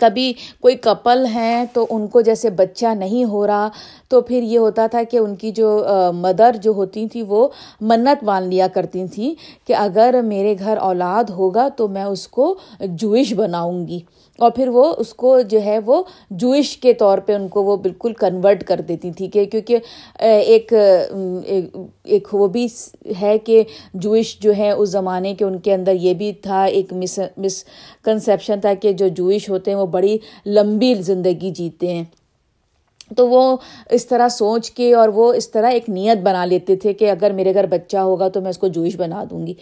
کبھی 0.00 0.32
کوئی 0.60 0.76
کپل 0.76 1.26
ہیں 1.26 1.64
تو 1.72 1.86
ان 1.90 2.06
کو 2.08 2.20
جیسے 2.20 2.50
بچہ 2.50 2.86
نہیں 2.86 3.24
ہو 3.24 3.46
رہا 3.46 3.68
تو 4.10 4.20
پھر 4.20 4.42
یہ 4.42 4.58
ہوتا 4.58 4.86
تھا 4.86 5.02
کہ 5.10 5.16
ان 5.16 5.34
کی 5.36 5.50
جو 5.50 5.68
مدر 6.14 6.56
جو 6.62 6.70
ہوتی 6.76 7.06
تھیں 7.08 7.22
وہ 7.28 7.48
منت 7.80 8.24
مان 8.24 8.42
لیا 8.42 8.66
کرتی 8.68 9.06
تھیں 9.06 9.34
کہ 9.66 9.74
اگر 9.74 10.20
میرے 10.24 10.54
گھر 10.58 10.76
اولاد 10.76 11.30
ہوگا 11.30 11.68
تو 11.76 11.88
میں 11.88 12.04
اس 12.04 12.26
کو 12.28 12.54
جوئش 12.80 13.34
بناؤں 13.34 13.86
گی۔ 13.88 14.00
اور 14.38 14.50
پھر 14.50 14.68
وہ 14.68 14.84
اس 14.98 15.12
کو 15.14 15.40
جو 15.40 15.60
ہے، 15.64 15.78
وہ 15.86 16.02
جوئش 16.30 16.76
کے 16.76 16.92
طور 16.94 17.18
پہ 17.18 17.34
ان 17.34 17.46
کو 17.48 17.62
وہ 17.64 17.76
بالکل 17.76 18.12
کنورٹ 18.12 18.62
کر 18.64 18.80
دیتی 18.80 19.10
تھی 19.12 19.26
کہ، 19.26 19.44
کیونکہ 19.44 19.78
ایک 20.18 20.72
ایک 22.04 22.28
وہ 22.32 22.46
بھی 22.46 22.66
ہے 23.20 23.36
کہ 23.38 23.62
جوئش 23.94 24.38
جو 24.40 24.56
ہے 24.56 24.70
اس 24.70 24.88
زمانے 24.88 25.34
کے 25.34 25.44
ان 25.44 25.58
کے 25.58 25.74
اندر 25.74 25.94
یہ 26.00 26.14
بھی 26.14 26.32
تھا، 26.42 26.62
ایک 26.64 26.92
مس 26.92 27.18
مس 27.36 27.64
کنسیپشن 28.04 28.60
تھا 28.60 28.74
کہ 28.74 28.92
جو 28.92 29.08
جوئش 29.08 29.50
ہوتے 29.50 29.70
ہیں 29.70 29.78
وہ 29.78 29.86
بڑی 29.86 30.16
لمبی 30.46 30.94
زندگی 30.94 31.50
جیتے 31.50 31.92
ہیں۔ 31.94 32.04
تو 33.16 33.28
وہ 33.28 33.56
اس 33.90 34.06
طرح 34.06 34.28
سوچ 34.28 34.70
کے 34.70 34.94
اور 34.94 35.08
وہ 35.08 35.32
اس 35.32 35.50
طرح 35.50 35.70
ایک 35.70 35.88
نیت 35.88 36.18
بنا 36.18 36.44
لیتے 36.44 36.76
تھے 36.76 36.92
کہ 36.92 37.10
اگر 37.10 37.30
میرے 37.30 37.54
گھر 37.54 37.66
بچہ 37.66 37.96
ہوگا 37.96 38.28
تو 38.28 38.40
میں 38.40 38.50
اس 38.50 38.58
کو 38.58 38.68
جوئش 38.68 38.96
بنا 38.96 39.24
دوں 39.30 39.46
گی۔ 39.46 39.54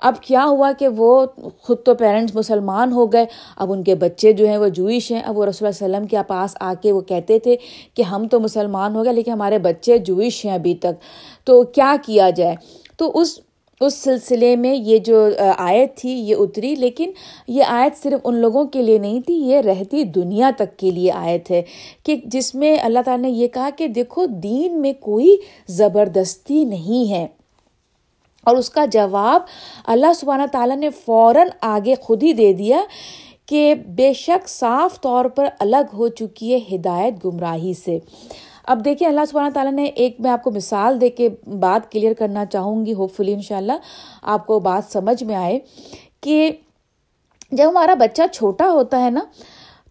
اب 0.00 0.20
کیا 0.20 0.44
ہوا 0.44 0.72
کہ 0.78 0.88
وہ 0.88 1.26
خود 1.62 1.82
تو 1.84 1.94
پیرنٹس 1.94 2.34
مسلمان 2.34 2.92
ہو 2.92 3.06
گئے، 3.12 3.24
اب 3.56 3.72
ان 3.72 3.82
کے 3.82 3.94
بچے 3.94 4.32
جو 4.32 4.46
ہیں 4.46 4.56
وہ 4.56 4.68
جوئش 4.68 5.10
ہیں۔ 5.12 5.22
اب 5.22 5.38
وہ 5.38 5.46
رسول 5.46 5.66
اللہ 5.66 5.84
علیہ 5.84 5.96
وسلم 5.96 6.06
کے 6.06 6.16
پاس 6.28 6.56
آ 6.60 6.72
کے 6.82 6.92
وہ 6.92 7.00
کہتے 7.00 7.38
تھے 7.38 7.56
کہ 7.94 8.02
ہم 8.02 8.28
تو 8.28 8.40
مسلمان 8.40 8.96
ہو 8.96 9.04
گئے 9.04 9.12
لیکن 9.12 9.32
ہمارے 9.32 9.58
بچے 9.58 9.98
جوئش 9.98 10.44
ہیں 10.44 10.52
ابھی 10.52 10.74
تک، 10.74 11.00
تو 11.44 11.62
کیا 11.62 11.94
کیا 12.06 12.30
جائے؟ 12.30 12.54
تو 12.96 13.10
اس 13.14 13.40
اس 13.80 13.94
سلسلے 13.94 14.56
میں 14.56 14.74
یہ 14.74 14.98
جو 14.98 15.28
آیت 15.56 15.96
تھی، 15.96 16.10
یہ 16.10 16.36
اتری، 16.38 16.74
لیکن 16.74 17.10
یہ 17.48 17.64
آیت 17.66 18.02
صرف 18.02 18.20
ان 18.24 18.34
لوگوں 18.34 18.64
کے 18.64 18.82
لیے 18.82 18.98
نہیں 18.98 19.20
تھی، 19.20 19.34
یہ 19.34 19.60
رہتی 19.60 20.04
دنیا 20.04 20.50
تک 20.56 20.76
کے 20.78 20.90
لیے 20.90 21.12
آیت 21.12 21.50
ہے، 21.50 21.62
کہ 22.02 22.16
جس 22.24 22.54
میں 22.54 22.76
اللہ 22.82 22.98
تعالیٰ 23.04 23.30
نے 23.30 23.36
یہ 23.36 23.48
کہا 23.48 23.70
کہ 23.76 23.88
دیکھو، 23.88 24.26
دین 24.26 24.80
میں 24.80 24.92
کوئی 25.00 25.36
زبردستی 25.68 26.64
نہیں 26.64 27.10
ہے۔ 27.10 27.26
اور 28.46 28.56
اس 28.56 28.70
کا 28.70 28.84
جواب 28.84 29.42
اللہ 29.86 30.12
سبحانہ 30.16 30.42
تعالیٰ 30.52 30.76
نے 30.76 30.90
فوراً 30.90 31.48
آگے 31.60 31.94
خود 32.00 32.22
ہی 32.22 32.32
دے 32.32 32.52
دیا 32.52 32.80
کہ 33.46 33.74
بے 33.74 34.12
شک 34.12 34.48
صاف 34.48 35.00
طور 35.00 35.24
پر 35.24 35.48
الگ 35.60 35.94
ہو 35.94 36.08
چکی 36.08 36.54
ہے 36.54 36.76
ہدایت 36.76 37.24
گمراہی 37.24 37.72
سے۔ 37.84 37.98
اب 38.66 38.84
دیکھیں 38.84 39.08
اللہ 39.08 39.20
سبحانہ 39.30 39.52
تعالیٰ 39.54 39.72
نے 39.72 39.84
ایک 39.84 40.16
میں 40.20 40.30
آپ 40.30 40.42
کو 40.42 40.50
مثال 40.50 41.00
دے 41.00 41.08
کے 41.10 41.28
بات 41.60 41.92
کلیئر 41.92 42.12
کرنا 42.14 42.44
چاہوں 42.44 42.86
گی 42.86 42.94
ہوپ 42.94 43.14
فلی 43.16 43.32
ان 43.32 43.42
شاء 43.42 43.56
اللہ 43.56 43.72
آپ 44.22 44.46
کو 44.46 44.60
بات 44.60 44.92
سمجھ 44.92 45.24
میں 45.24 45.34
آئے 45.34 45.58
کہ 46.20 46.50
جب 47.52 47.68
ہمارا 47.68 47.94
بچہ 47.94 48.22
چھوٹا 48.32 48.70
ہوتا 48.70 49.04
ہے 49.04 49.10
نا، 49.10 49.20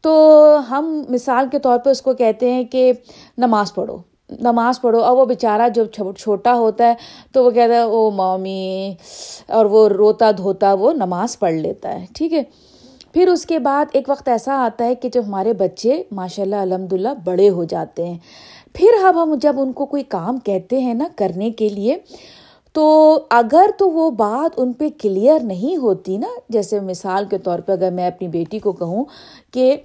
تو 0.01 0.57
ہم 0.69 1.03
مثال 1.09 1.47
کے 1.51 1.59
طور 1.59 1.79
پہ 1.79 1.89
اس 1.89 2.01
کو 2.01 2.13
کہتے 2.13 2.51
ہیں 2.53 2.63
کہ 2.63 2.91
نماز 3.37 3.73
پڑھو 3.75 3.97
نماز 4.41 4.81
پڑھو۔ 4.81 4.99
اور 4.99 5.17
وہ 5.17 5.25
بیچارہ 5.25 5.69
جب 5.69 5.85
چھوٹا 6.17 6.53
ہوتا 6.53 6.87
ہے 6.87 6.93
تو 7.31 7.43
وہ 7.43 7.51
کہتا 7.51 7.73
ہے، 7.73 7.81
او 7.81 8.11
مامی، 8.11 8.93
اور 9.47 9.65
وہ 9.65 9.87
روتا 9.89 10.31
دھوتا 10.31 10.73
وہ 10.73 10.93
نماز 10.93 11.39
پڑھ 11.39 11.53
لیتا 11.53 11.93
ہے۔ 11.93 12.05
ٹھیک 12.15 12.33
ہے؟ 12.33 12.43
پھر 13.13 13.27
اس 13.27 13.45
کے 13.45 13.59
بعد 13.59 13.85
ایک 13.91 14.09
وقت 14.09 14.27
ایسا 14.27 14.53
آتا 14.55 14.85
ہے 14.85 14.95
کہ 14.95 15.09
جب 15.09 15.25
ہمارے 15.27 15.53
بچے 15.53 16.03
ماشاء 16.11 16.43
اللہ 16.43 16.55
الحمد 16.55 16.93
للہ 16.93 17.09
بڑے 17.25 17.49
ہو 17.49 17.63
جاتے 17.63 18.07
ہیں۔ 18.07 18.17
پھر 18.75 19.03
اب 19.05 19.21
ہم 19.23 19.35
جب 19.41 19.59
ان 19.59 19.71
کو 19.73 19.85
کوئی 19.85 20.03
کام 20.09 20.37
کہتے 20.45 20.79
ہیں 20.81 20.93
نا 20.93 21.07
کرنے 21.15 21.49
کے 21.51 21.69
لیے، 21.69 21.97
تو 22.75 23.19
اگر 23.29 23.69
تو 23.77 23.89
وہ 23.91 24.09
بات 24.11 24.59
ان 24.59 24.71
پہ 24.73 24.87
کلیئر 25.01 25.43
نہیں 25.43 25.77
ہوتی 25.77 26.17
نا، 26.17 26.27
جیسے 26.49 26.79
مثال 26.79 27.25
کے 27.29 27.37
طور 27.37 27.59
پہ 27.59 27.71
اگر 27.71 27.91
میں 27.91 28.07
اپنی 28.07 28.27
بیٹی 28.27 28.59
کو 28.59 28.71
کہوں 28.71 29.03
کہ 29.51 29.75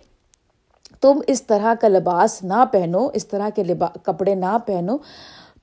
تم 1.00 1.20
اس 1.26 1.42
طرح 1.42 1.74
کا 1.80 1.88
لباس 1.88 2.42
نہ 2.42 2.64
پہنو، 2.72 3.08
اس 3.14 3.26
طرح 3.26 3.48
کے 3.54 3.64
لبا، 3.64 3.86
کپڑے 4.02 4.34
نہ 4.34 4.56
پہنو، 4.66 4.96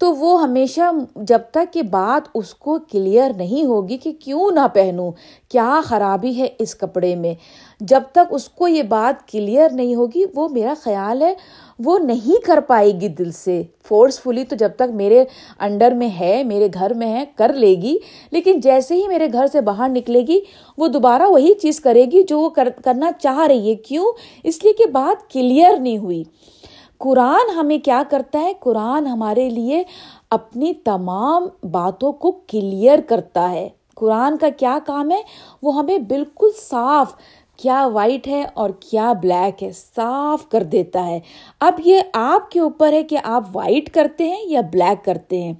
تو 0.01 0.13
وہ 0.15 0.41
ہمیشہ 0.41 0.91
جب 1.15 1.41
تک 1.51 1.73
کہ 1.73 1.81
بات 1.81 2.27
اس 2.33 2.53
کو 2.55 2.77
کلیئر 2.91 3.31
نہیں 3.37 3.65
ہوگی 3.65 3.97
کہ 3.97 4.11
کیوں 4.19 4.49
نہ 4.51 4.67
پہنوں 4.73 5.11
کیا 5.49 5.79
خرابی 5.85 6.37
ہے 6.37 6.47
اس 6.59 6.75
کپڑے 6.75 7.15
میں، 7.15 7.33
جب 7.81 8.01
تک 8.11 8.33
اس 8.33 8.49
کو 8.49 8.67
یہ 8.67 8.83
بات 8.83 9.27
کلیئر 9.27 9.71
نہیں 9.71 9.95
ہوگی، 9.95 10.25
وہ 10.35 10.47
میرا 10.49 10.73
خیال 10.83 11.21
ہے 11.21 11.33
وہ 11.79 11.99
نہیں 11.99 12.45
کر 12.45 12.59
پائے 12.67 12.91
گی 12.91 13.07
دل 13.07 13.31
سے۔ 13.31 13.63
فورسفلی 13.83 14.43
تو 14.43 14.55
جب 14.55 14.69
تک 14.75 14.93
میرے 14.93 15.25
انڈر 15.59 15.91
میں 15.91 16.09
ہے، 16.19 16.43
میرے 16.43 16.67
گھر 16.73 16.93
میں 16.93 17.13
ہے، 17.13 17.25
کر 17.35 17.53
لے 17.53 17.75
گی۔ 17.81 17.97
لیکن 18.31 18.59
جیسے 18.59 18.95
ہی 18.95 19.07
میرے 19.07 19.27
گھر 19.33 19.47
سے 19.47 19.61
باہر 19.61 19.89
نکلے 19.89 20.21
گی، 20.21 20.39
وہ 20.77 20.87
دوبارہ 20.87 21.21
وہی 21.21 21.53
چیز 21.53 21.79
کرے 21.79 22.05
گی 22.05 22.23
جو 22.23 22.39
وہ 22.39 22.49
کرنا 22.83 23.11
چاہ 23.11 23.47
رہی 23.47 23.69
ہے۔ 23.69 23.75
کیوں؟ 23.75 24.11
اس 24.43 24.63
لیے 24.63 24.73
کہ 24.73 24.85
بات 24.85 25.29
کلیئر 25.29 25.77
نہیں 25.79 25.97
ہوئی۔ 25.97 26.23
قرآن 26.97 27.49
ہمیں 27.49 27.77
کیا 27.77 28.03
کرتا 28.09 28.39
ہے؟ 28.39 28.53
قرآن 28.59 29.07
ہمارے 29.07 29.49
لیے 29.49 29.83
اپنی 30.29 30.73
تمام 30.73 31.47
باتوں 31.71 32.11
کو 32.11 32.31
کلیئر 32.31 32.99
کرتا 33.01 33.51
ہے۔ 33.51 33.69
قرآن 33.95 34.37
کا 34.37 34.49
کیا 34.57 34.79
کام 34.85 35.11
ہے؟ 35.11 35.21
وہ 35.61 35.75
ہمیں 35.75 35.97
بالکل 35.97 36.47
صاف 36.69 37.13
کیا 37.57 37.87
وائٹ 37.87 38.27
ہے 38.27 38.45
اور 38.53 38.69
کیا 38.79 39.13
بلیک 39.13 39.63
ہے، 39.63 39.71
صاف 39.95 40.49
کر 40.49 40.63
دیتا 40.63 41.07
ہے۔ 41.07 41.19
اب 41.59 41.73
یہ 41.85 41.99
آپ 42.13 42.51
کے 42.51 42.59
اوپر 42.59 42.93
ہے 42.93 43.03
کہ 43.03 43.17
آپ 43.23 43.43
وائٹ 43.53 43.93
کرتے 43.93 44.29
ہیں 44.29 44.45
یا 44.45 44.61
بلیک 44.61 45.05
کرتے 45.05 45.41
ہیں۔ 45.41 45.53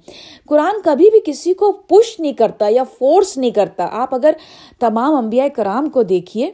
قرآن 0.48 0.82
کبھی 0.84 1.10
بھی 1.10 1.20
کسی 1.24 1.54
کو 1.54 1.72
پش 1.72 2.20
نہیں 2.20 2.32
کرتا 2.32 2.66
یا 2.68 2.84
فورس 2.98 3.36
نہیں 3.38 3.50
کرتا۔ 3.50 3.88
آپ 3.92 4.14
اگر 4.14 4.32
تمام 4.80 5.14
انبیاء 5.14 5.48
کرام 5.48 5.90
کو 5.90 6.02
دیکھیے، 6.02 6.50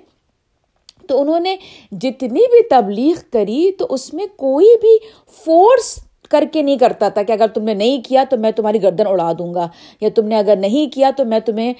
تو 1.09 1.23
انہوں 1.23 1.41
نے 1.41 1.57
جتنی 1.93 2.47
بھی 2.51 2.69
تبلیغ 2.69 3.15
کری 3.33 3.73
تو 3.73 3.87
اس 3.91 4.15
میں 4.15 4.27
کوئی 4.37 4.77
بھی 4.81 4.99
فورس 5.45 6.04
کر 6.31 6.45
کے 6.53 6.63
نہیں 6.63 6.77
کرتا 6.79 7.09
تھا 7.09 7.23
کہ 7.23 7.33
اگر 7.33 7.47
تم 7.55 7.65
نے 7.65 7.75
نہیں 7.75 8.03
کیا 8.05 8.25
تو 8.31 8.37
میں 8.37 8.51
تمہاری 8.51 8.83
گردن 8.83 9.07
اڑا 9.07 9.33
دوں 9.39 9.53
گا، 9.55 9.67
یا 10.01 10.09
تم 10.15 10.27
نے 10.29 10.37
اگر 10.37 10.57
نہیں 10.57 10.93
کیا 10.95 11.11
تو 11.17 11.25
میں 11.25 11.41
تمہیں 11.41 11.73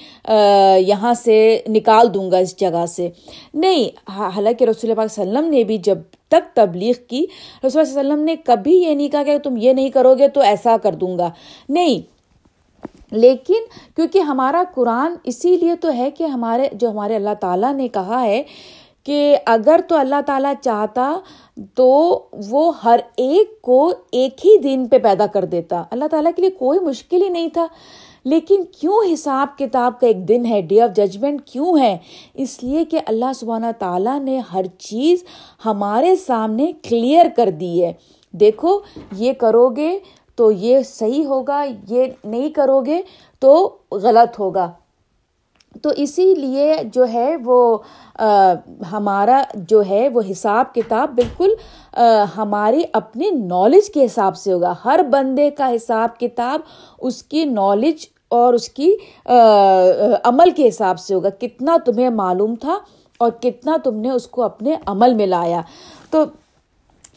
یہاں 0.79 1.13
سے 1.13 1.37
نکال 1.69 2.13
دوں 2.13 2.29
گا 2.31 2.37
اس 2.37 2.57
جگہ 2.59 2.85
سے۔ 2.87 3.09
نہیں 3.53 3.87
حالانکہ 4.11 4.63
رسول 4.63 4.91
اللہ 4.91 5.01
علیہ 5.01 5.21
وسلم 5.21 5.49
نے 5.51 5.63
بھی 5.63 5.77
جب 5.83 5.97
تک 6.29 6.55
تبلیغ 6.55 6.93
کی، 7.07 7.25
رسول 7.65 7.79
اللہ 7.79 7.89
علیہ 7.89 7.99
وسلم 7.99 8.23
نے 8.23 8.35
کبھی 8.45 8.73
یہ 8.73 8.95
نہیں 8.95 9.09
کہا 9.09 9.23
کہ 9.23 9.37
تم 9.39 9.57
یہ 9.57 9.73
نہیں 9.73 9.89
کرو 9.89 10.13
گے 10.15 10.27
تو 10.27 10.41
ایسا 10.41 10.75
کر 10.83 10.95
دوں 10.95 11.17
گا۔ 11.17 11.29
نہیں، 11.69 11.99
لیکن 13.13 13.65
کیونکہ 13.95 14.19
ہمارا 14.21 14.63
قرآن 14.75 15.15
اسی 15.23 15.55
لیے 15.57 15.75
تو 15.75 15.91
ہے 15.93 16.09
کہ 16.11 16.23
ہمارے، 16.25 16.67
جو 16.73 16.89
ہمارے 16.89 17.15
اللہ 17.15 17.33
تعالیٰ 17.39 17.73
نے 17.73 17.87
کہا 17.87 18.23
ہے 18.23 18.41
کہ 19.03 19.35
اگر 19.45 19.81
تو 19.87 19.95
اللہ 19.95 20.21
تعالیٰ 20.25 20.53
چاہتا 20.61 21.13
تو 21.75 22.23
وہ 22.49 22.71
ہر 22.83 22.99
ایک 23.17 23.61
کو 23.61 23.91
ایک 24.11 24.45
ہی 24.45 24.57
دن 24.57 24.87
پہ 24.87 24.97
پیدا 24.97 25.25
کر 25.27 25.45
دیتا۔ 25.45 25.83
اللہ 25.91 26.05
تعالیٰ 26.11 26.31
کے 26.35 26.41
لیے 26.41 26.51
کوئی 26.51 26.79
مشکل 26.79 27.23
ہی 27.23 27.29
نہیں 27.29 27.47
تھا۔ 27.47 27.67
لیکن 28.23 28.63
کیوں 28.79 29.13
حساب 29.13 29.57
کتاب 29.57 29.99
کا 29.99 30.07
ایک 30.07 30.27
دن 30.27 30.45
ہے؟ 30.45 30.61
ڈے 30.61 30.81
آف 30.81 30.95
ججمنٹ 30.95 31.41
کیوں 31.45 31.79
ہے؟ 31.79 31.97
اس 32.33 32.63
لیے 32.63 32.85
کہ 32.85 32.99
اللہ 33.05 33.33
سبحانہ 33.35 33.65
تعالیٰ 33.79 34.19
نے 34.19 34.37
ہر 34.37 34.65
چیز 34.65 35.23
ہمارے 35.65 36.15
سامنے 36.15 36.71
کلیئر 36.83 37.25
کر 37.37 37.49
دی 37.49 37.85
ہے۔ 37.85 37.93
دیکھو، 38.31 38.79
یہ 39.17 39.33
کرو 39.33 39.69
گے 39.69 39.99
تو 40.35 40.51
یہ 40.51 40.79
صحیح 40.85 41.25
ہوگا، 41.25 41.65
یہ 41.89 42.05
نہیں 42.23 42.49
کرو 42.49 42.81
گے 42.81 43.01
تو 43.39 43.77
غلط 43.91 44.39
ہوگا۔ 44.39 44.71
تو 45.81 45.89
اسی 45.97 46.33
لیے 46.35 46.75
جو 46.93 47.05
ہے 47.13 47.35
وہ 47.45 47.77
ہمارا 48.91 49.41
جو 49.69 49.81
ہے 49.89 50.07
وہ 50.09 50.21
حساب 50.31 50.73
کتاب 50.75 51.09
بالکل 51.15 51.53
ہماری 52.37 52.81
اپنی 52.93 53.29
نالج 53.29 53.89
کے 53.89 54.05
حساب 54.05 54.37
سے 54.37 54.51
ہوگا۔ 54.53 54.73
ہر 54.85 54.99
بندے 55.11 55.49
کا 55.49 55.69
حساب 55.75 56.19
کتاب 56.19 56.59
اس 56.99 57.23
کی 57.23 57.45
نالج 57.45 58.05
اور 58.27 58.53
اس 58.53 58.69
کی 58.69 58.93
عمل 60.23 60.51
کے 60.55 60.67
حساب 60.67 60.99
سے 60.99 61.13
ہوگا۔ 61.13 61.29
کتنا 61.39 61.77
تمہیں 61.85 62.09
معلوم 62.09 62.55
تھا 62.55 62.77
اور 63.19 63.31
کتنا 63.41 63.77
تم 63.83 63.95
نے 63.95 64.09
اس 64.09 64.27
کو 64.27 64.43
اپنے 64.43 64.75
عمل 64.85 65.13
میں 65.13 65.27
لایا۔ 65.27 65.61
تو 66.09 66.23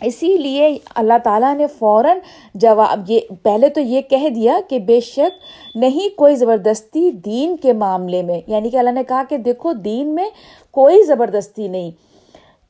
اسی 0.01 0.37
لیے 0.37 0.79
اللہ 0.95 1.13
تعالیٰ 1.25 1.55
نے 1.55 1.67
فوراً 1.67 2.19
جواب 2.55 3.11
یہ 3.11 3.21
پہلے 3.43 3.69
تو 3.69 3.81
یہ 3.81 4.01
کہہ 4.01 4.29
دیا 4.29 4.61
کہ 4.69 4.79
بے 4.79 5.01
شک 5.01 5.41
نہیں 5.77 6.19
کوئی 6.19 6.37
زبردستی 6.37 7.11
دین 7.11 7.57
کے 7.57 7.73
معاملے 7.73 8.23
میں۔ 8.23 8.41
یعنی 8.47 8.71
کہ 8.71 8.77
اللہ 8.77 8.91
نے 8.91 9.05
کہا 9.09 9.23
کہ 9.29 9.37
دیکھو 9.37 9.73
دین 9.73 10.15
میں 10.15 10.31
کوئی 10.71 11.03
زبردستی 11.03 11.69
نہیں۔ 11.69 11.91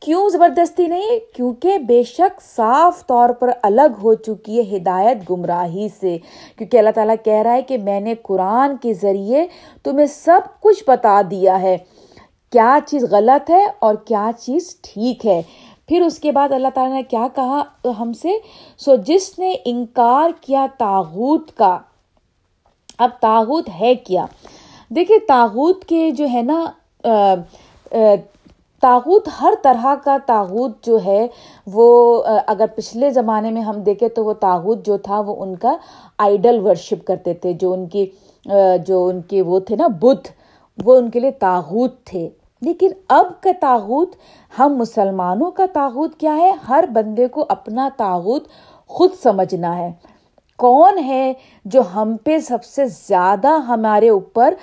کیوں 0.00 0.28
زبردستی 0.28 0.87
نہیں؟ 0.87 1.37
کیونکہ 1.37 1.78
بے 1.78 2.02
شک 2.02 2.40
صاف 2.56 3.06
طور 3.06 3.30
پر 3.30 3.50
الگ 3.62 3.99
ہو 4.02 4.14
چکی 4.14 4.58
ہے 4.58 4.76
ہدایت 4.76 5.30
گمراہی 5.30 5.88
سے۔ 6.00 6.18
کیونکہ 6.58 6.76
اللہ 6.76 6.90
تعالیٰ 6.94 7.14
کہہ 7.25 7.42
رہا 7.42 7.52
ہے 7.52 7.62
کہ 7.62 7.78
میں 7.78 8.00
نے 8.00 8.14
قرآن 8.23 8.76
کے 8.76 8.94
ذریعے 8.94 9.47
تمہیں 9.82 10.06
سب 10.06 10.40
کچھ 10.61 10.85
بتا 10.87 11.23
دیا 11.30 11.62
ہے۔ 11.62 11.76
کیا 12.52 12.78
چیز 12.87 13.04
غلط 13.11 13.50
ہے 13.50 13.66
اور 13.78 13.94
کیا 13.94 14.30
چیز 14.38 14.76
ٹھیک 14.82 15.26
ہے؟ 15.26 15.42
پھر 15.88 16.02
اس 16.02 16.18
کے 16.18 16.33
بعد 16.33 16.52
اللہ 16.52 16.68
تعالیٰ 16.75 16.95
نے 16.95 17.02
کیا 17.02 17.26
کہا؟ 17.35 17.62
ہم 18.00 18.12
سے، 18.12 18.30
سو 18.80 18.97
جس 19.07 19.38
نے 19.38 19.54
انکار 19.64 20.30
کیا 20.40 20.66
تاغوت 20.78 21.57
کا، 21.57 21.78
اب 22.99 23.11
تاغوت 23.21 23.68
ہے 23.80 23.95
کیا؟ 24.07 24.25
دیکھیے، 24.90 25.18
تاغوت 25.28 25.85
کے 25.85 26.11
جو 26.11 26.26
ہے 26.33 26.42
نا 26.42 26.64
تاغوت 28.83 29.28
ہر 29.40 29.54
طرح 29.62 29.95
کا 30.04 30.16
تاغوت 30.26 30.87
جو 30.87 30.99
ہے، 31.04 31.26
وہ 31.66 32.23
اگر 32.47 32.66
پچھلے 32.75 33.11
زمانے 33.11 33.50
میں 33.50 33.62
ہم 33.62 33.80
دیکھیں 33.83 34.09
تو 34.09 34.25
وہ 34.25 34.33
تاغوت 34.40 34.85
جو 34.87 34.97
تھا، 34.99 35.21
وہ 35.21 35.35
ان 35.45 35.54
کا 35.57 35.76
آئیڈل 36.18 36.59
ورشپ 36.64 37.07
کرتے 37.07 37.35
تھے، 37.35 37.52
جو 37.52 37.73
ان 37.73 37.87
کی 37.87 38.07
جو 38.87 39.07
ان 39.07 39.21
کے 39.23 39.42
وہ 39.42 39.59
تھے 39.61 39.76
نا، 39.76 39.87
بدھ، 40.02 40.28
وہ 40.78 40.97
ان 40.97 41.11
کے 41.11 41.21
لیے 41.21 41.30
تاغوت 41.40 42.04
تھے۔ 42.04 42.28
لیکن 42.62 42.90
اب 43.08 43.26
کا 43.40 43.50
تاغوت، 43.60 44.14
ہم 44.58 44.76
مسلمانوں 44.78 45.50
کا 45.50 45.66
تاغوت 45.72 46.18
کیا 46.20 46.36
ہے؟ 46.36 46.52
ہر 46.68 46.84
بندے 46.92 47.26
کو 47.26 47.44
اپنا 47.48 47.88
تاغوت 47.96 48.48
خود 48.90 49.10
سمجھنا 49.22 49.76
ہے۔ 49.78 49.92
کون 50.58 50.98
ہے 50.98 51.32
جو 51.64 51.82
ہم 51.94 52.16
پہ 52.24 52.38
سب 52.38 52.64
سے 52.64 52.86
زیادہ 52.86 53.48
ہمارے 53.48 54.08
اوپر 54.08 54.54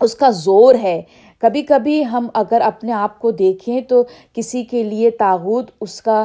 اس 0.00 0.14
کا 0.14 0.30
زور 0.30 0.74
ہے؟ 0.74 1.00
کبھی 1.38 1.62
کبھی 1.62 2.04
ہم 2.04 2.28
اگر 2.34 2.60
اپنے 2.60 2.92
آپ 2.92 3.18
کو 3.18 3.30
دیکھیں 3.30 3.80
تو 3.80 4.02
کسی 4.34 4.62
کے 4.64 4.82
لیے 4.82 5.10
تاغوت 5.10 5.70
اس 5.80 6.00
کا 6.02 6.24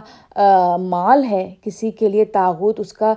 مال 0.89 1.24
ہے، 1.24 1.53
کسی 1.62 1.91
کے 1.91 2.10
لیے 2.10 2.25
تاغوت 2.25 2.79
اس 2.79 2.93
کا 2.93 3.13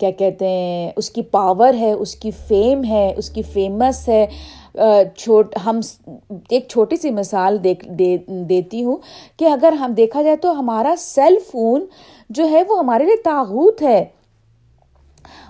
کیا 0.00 0.10
کہتے 0.10 0.48
ہیں، 0.48 0.90
اس 0.96 1.10
کی 1.10 1.22
پاور 1.22 1.74
ہے، 1.74 1.92
اس 1.92 2.14
کی 2.14 2.30
فیم 2.48 2.84
ہے، 2.84 3.14
اس 3.16 3.30
کی 3.30 3.42
فیمس 3.42 4.08
ہے۔ 4.08 4.26
چھوٹ، 5.16 5.56
ہم 5.66 5.80
ایک 6.50 6.68
چھوٹی 6.68 6.96
سی 6.96 7.10
مثال 7.10 7.62
دیکھ، 7.64 7.88
دے، 7.88 8.16
دیتی 8.48 8.84
ہوں 8.84 8.96
کہ 9.36 9.44
اگر 9.44 9.72
ہم 9.72 9.92
دیکھا 9.92 10.22
جائے 10.22 10.36
تو 10.36 10.58
ہمارا 10.58 10.94
سیل 10.98 11.36
فون 11.52 11.84
جو 12.30 12.48
ہے 12.50 12.62
وہ 12.68 12.78
ہمارے 12.78 13.04
لیے 13.04 13.22
تاغوت 13.24 13.82
ہے۔ 13.82 14.04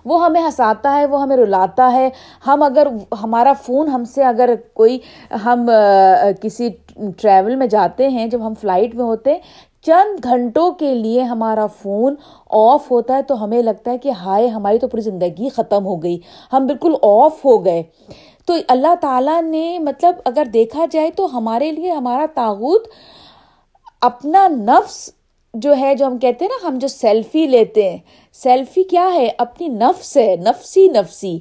وہ 0.05 0.25
ہمیں 0.25 0.41
ہنساتا 0.43 0.95
ہے، 0.97 1.07
وہ 1.07 1.23
ہمیں 1.23 1.37
رلاتا 1.37 1.93
ہے۔ 1.93 2.09
ہم 2.47 2.63
اگر 2.63 2.87
ہمارا 3.23 3.53
فون 3.63 3.89
ہم 3.89 4.05
سے 4.05 4.25
اگر 4.25 4.55
کوئی 4.75 4.99
ہم 5.45 5.71
کسی 6.43 6.69
ٹریول 7.21 7.57
میں 7.57 7.67
جاتے 7.67 8.09
ہیں، 8.09 8.27
جب 8.27 8.47
ہم 8.47 8.55
فلائٹ 8.61 8.95
میں 8.95 9.05
ہوتے 9.05 9.33
ہیں، 9.33 9.39
چند 9.83 10.25
گھنٹوں 10.25 10.71
کے 10.73 10.95
لیے 10.95 11.23
ہمارا 11.23 11.67
فون 11.83 12.15
آف 12.51 12.91
ہوتا 12.91 13.17
ہے 13.17 13.23
تو 13.23 13.43
ہمیں 13.45 13.63
لگتا 13.63 13.91
ہے 13.91 13.99
کہ 13.99 14.11
ہائے 14.11 14.47
ہماری 14.47 14.79
تو 14.79 14.89
پوری 14.89 15.03
زندگی 15.03 15.49
ختم 15.49 15.87
ہو 15.87 16.03
گئی۔ 16.03 16.19
ہم 16.53 16.67
بالکل 16.67 16.95
آف 17.03 17.45
ہو 17.45 17.65
گئے۔ 17.65 17.83
تو 18.49 18.55
اللہ 18.69 18.95
تعالیٰ 19.01 19.43
نے 19.43 19.79
مطلب 19.79 20.17
اگر 20.25 20.45
دیکھا 20.45 20.85
جائے 20.91 21.11
تو 21.11 21.39
ہمارے 21.39 21.73
لیے 21.73 21.91
ہمارا 21.91 22.27
تاغت 22.35 22.89
اپنا 24.01 24.49
نفس 24.49 25.11
جو 25.55 25.77
ہے 25.77 25.95
جو 25.95 26.07
ہم 26.07 26.19
کہتے 26.19 26.45
ہیں 26.45 26.53
نا، 26.53 26.69
ہم 26.69 26.79
جو 26.79 26.89
سیلفی 26.89 27.47
لیتے 27.47 27.91
ہیں۔ 27.91 27.99
سیلفی 28.33 28.83
کیا 28.83 29.11
ہے؟ 29.15 29.29
اپنی 29.39 29.69
نفس 29.69 30.17
ہے، 30.17 30.37
نفسی 30.37 30.89
نفسی۔ 30.89 31.39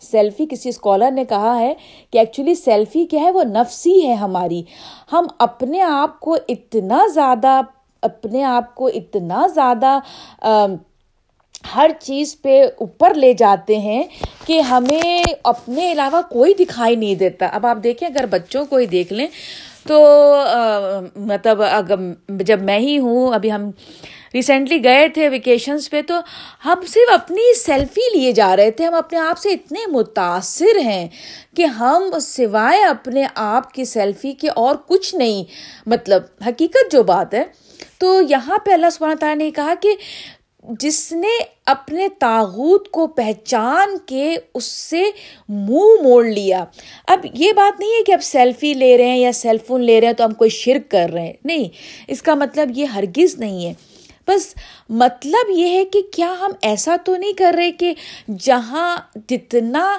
سیلفی، 0.00 0.46
کسی 0.50 0.68
اسکالر 0.68 1.10
نے 1.10 1.24
کہا 1.24 1.58
ہے 1.58 1.74
کہ 2.10 2.18
ایکچولی 2.18 2.54
سیلفی 2.54 3.06
کیا 3.06 3.20
ہے؟ 3.20 3.30
وہ 3.30 3.44
نفسی 3.44 4.06
ہے 4.06 4.14
ہماری۔ 4.14 4.62
ہم 5.12 5.26
اپنے 5.38 5.80
آپ 5.80 6.20
کو 6.20 6.36
اتنا 6.48 7.06
زیادہ، 7.14 7.60
اپنے 8.02 8.44
آپ 8.44 8.74
کو 8.74 8.86
اتنا 8.86 9.46
زیادہ 9.46 9.98
ہر 11.74 11.90
چیز 12.00 12.36
پہ 12.42 12.62
اوپر 12.78 13.14
لے 13.14 13.32
جاتے 13.32 13.78
ہیں 13.78 14.02
کہ 14.46 14.60
ہمیں 14.60 15.22
اپنے 15.44 15.90
علاوہ 15.92 16.22
کوئی 16.30 16.54
دکھائی 16.54 16.96
نہیں 16.96 17.14
دیتا۔ 17.14 17.46
اب 17.46 17.66
آپ 17.66 17.78
دیکھیں، 17.84 18.08
اگر 18.08 18.26
بچوں 18.26 18.64
کو 18.64 18.76
ہی 18.76 18.86
دیکھ 18.86 19.12
لیں 19.12 19.26
تو 19.88 20.00
مطلب 21.16 21.62
اگر 21.62 21.96
جب 22.42 22.62
میں 22.62 22.78
ہی 22.78 22.98
ہوں، 22.98 23.34
ابھی 23.34 23.52
ہم 23.52 23.70
ریسنٹلی 24.34 24.82
گئے 24.84 25.08
تھے 25.08 25.28
ویکیشنس 25.28 25.90
پہ، 25.90 26.02
تو 26.02 26.18
ہم 26.64 26.80
صرف 26.88 27.12
اپنی 27.12 27.54
سیلفی 27.58 28.08
لیے 28.14 28.32
جا 28.32 28.54
رہے 28.56 28.70
تھے۔ 28.70 28.84
ہم 28.84 28.94
اپنے 28.94 29.18
آپ 29.18 29.38
سے 29.38 29.50
اتنے 29.50 29.90
متاثر 29.92 30.78
ہیں 30.84 31.08
کہ 31.56 31.64
ہم 31.78 32.10
سوائے 32.20 32.82
اپنے 32.84 33.24
آپ 33.34 33.72
کی 33.72 33.84
سیلفی 33.84 34.32
کے 34.32 34.48
اور 34.48 34.76
کچھ 34.86 35.14
نہیں۔ 35.14 35.44
مطلب 35.86 36.22
حقیقت 36.46 36.92
جو 36.92 37.02
بات 37.02 37.34
ہے، 37.34 37.44
تو 37.98 38.20
یہاں 38.28 38.58
پہ 38.58 38.72
اللہ 38.72 38.90
سبحانہ 38.92 39.14
تعالیٰ 39.14 39.36
نے 39.36 39.50
کہا 39.50 39.74
کہ 39.82 39.94
جس 40.62 41.12
نے 41.12 41.44
اپنے 41.66 42.08
تاغوت 42.08 42.90
کو 42.90 43.06
پہچان 43.06 43.98
کے 44.06 44.36
اس 44.54 44.64
سے 44.64 45.02
منہ 45.48 46.02
موڑ 46.02 46.24
لیا۔ 46.24 46.64
اب 47.08 47.26
یہ 47.34 47.52
بات 47.52 47.80
نہیں 47.80 47.90
ہے 47.90 48.02
کہ 48.02 48.12
اب 48.12 48.22
سیلفی 48.22 48.74
لے 48.74 48.98
رہے 48.98 49.06
ہیں 49.06 49.16
یا 49.16 49.32
سیل 49.32 49.56
فون 49.66 49.80
لے 49.80 50.00
رہے 50.00 50.06
ہیں 50.06 50.14
تو 50.14 50.24
ہم 50.24 50.34
کوئی 50.34 50.50
شرک 50.50 50.90
کر 50.90 51.10
رہے 51.12 51.26
ہیں۔ 51.26 51.32
نہیں، 51.44 51.68
اس 52.08 52.22
کا 52.22 52.34
مطلب 52.34 52.68
یہ 52.74 52.84
ہرگز 52.84 53.38
نہیں 53.38 53.66
ہے۔ 53.66 53.74
بس 54.28 54.54
مطلب 54.88 55.50
یہ 55.50 55.68
ہے 55.68 55.84
کہ 55.84 56.02
کیا 56.12 56.34
ہم 56.40 56.50
ایسا 56.62 56.96
تو 57.04 57.16
نہیں 57.16 57.32
کر 57.32 57.54
رہے 57.56 57.72
کہ 57.72 57.94
جہاں 58.38 58.96
جتنا 59.28 59.98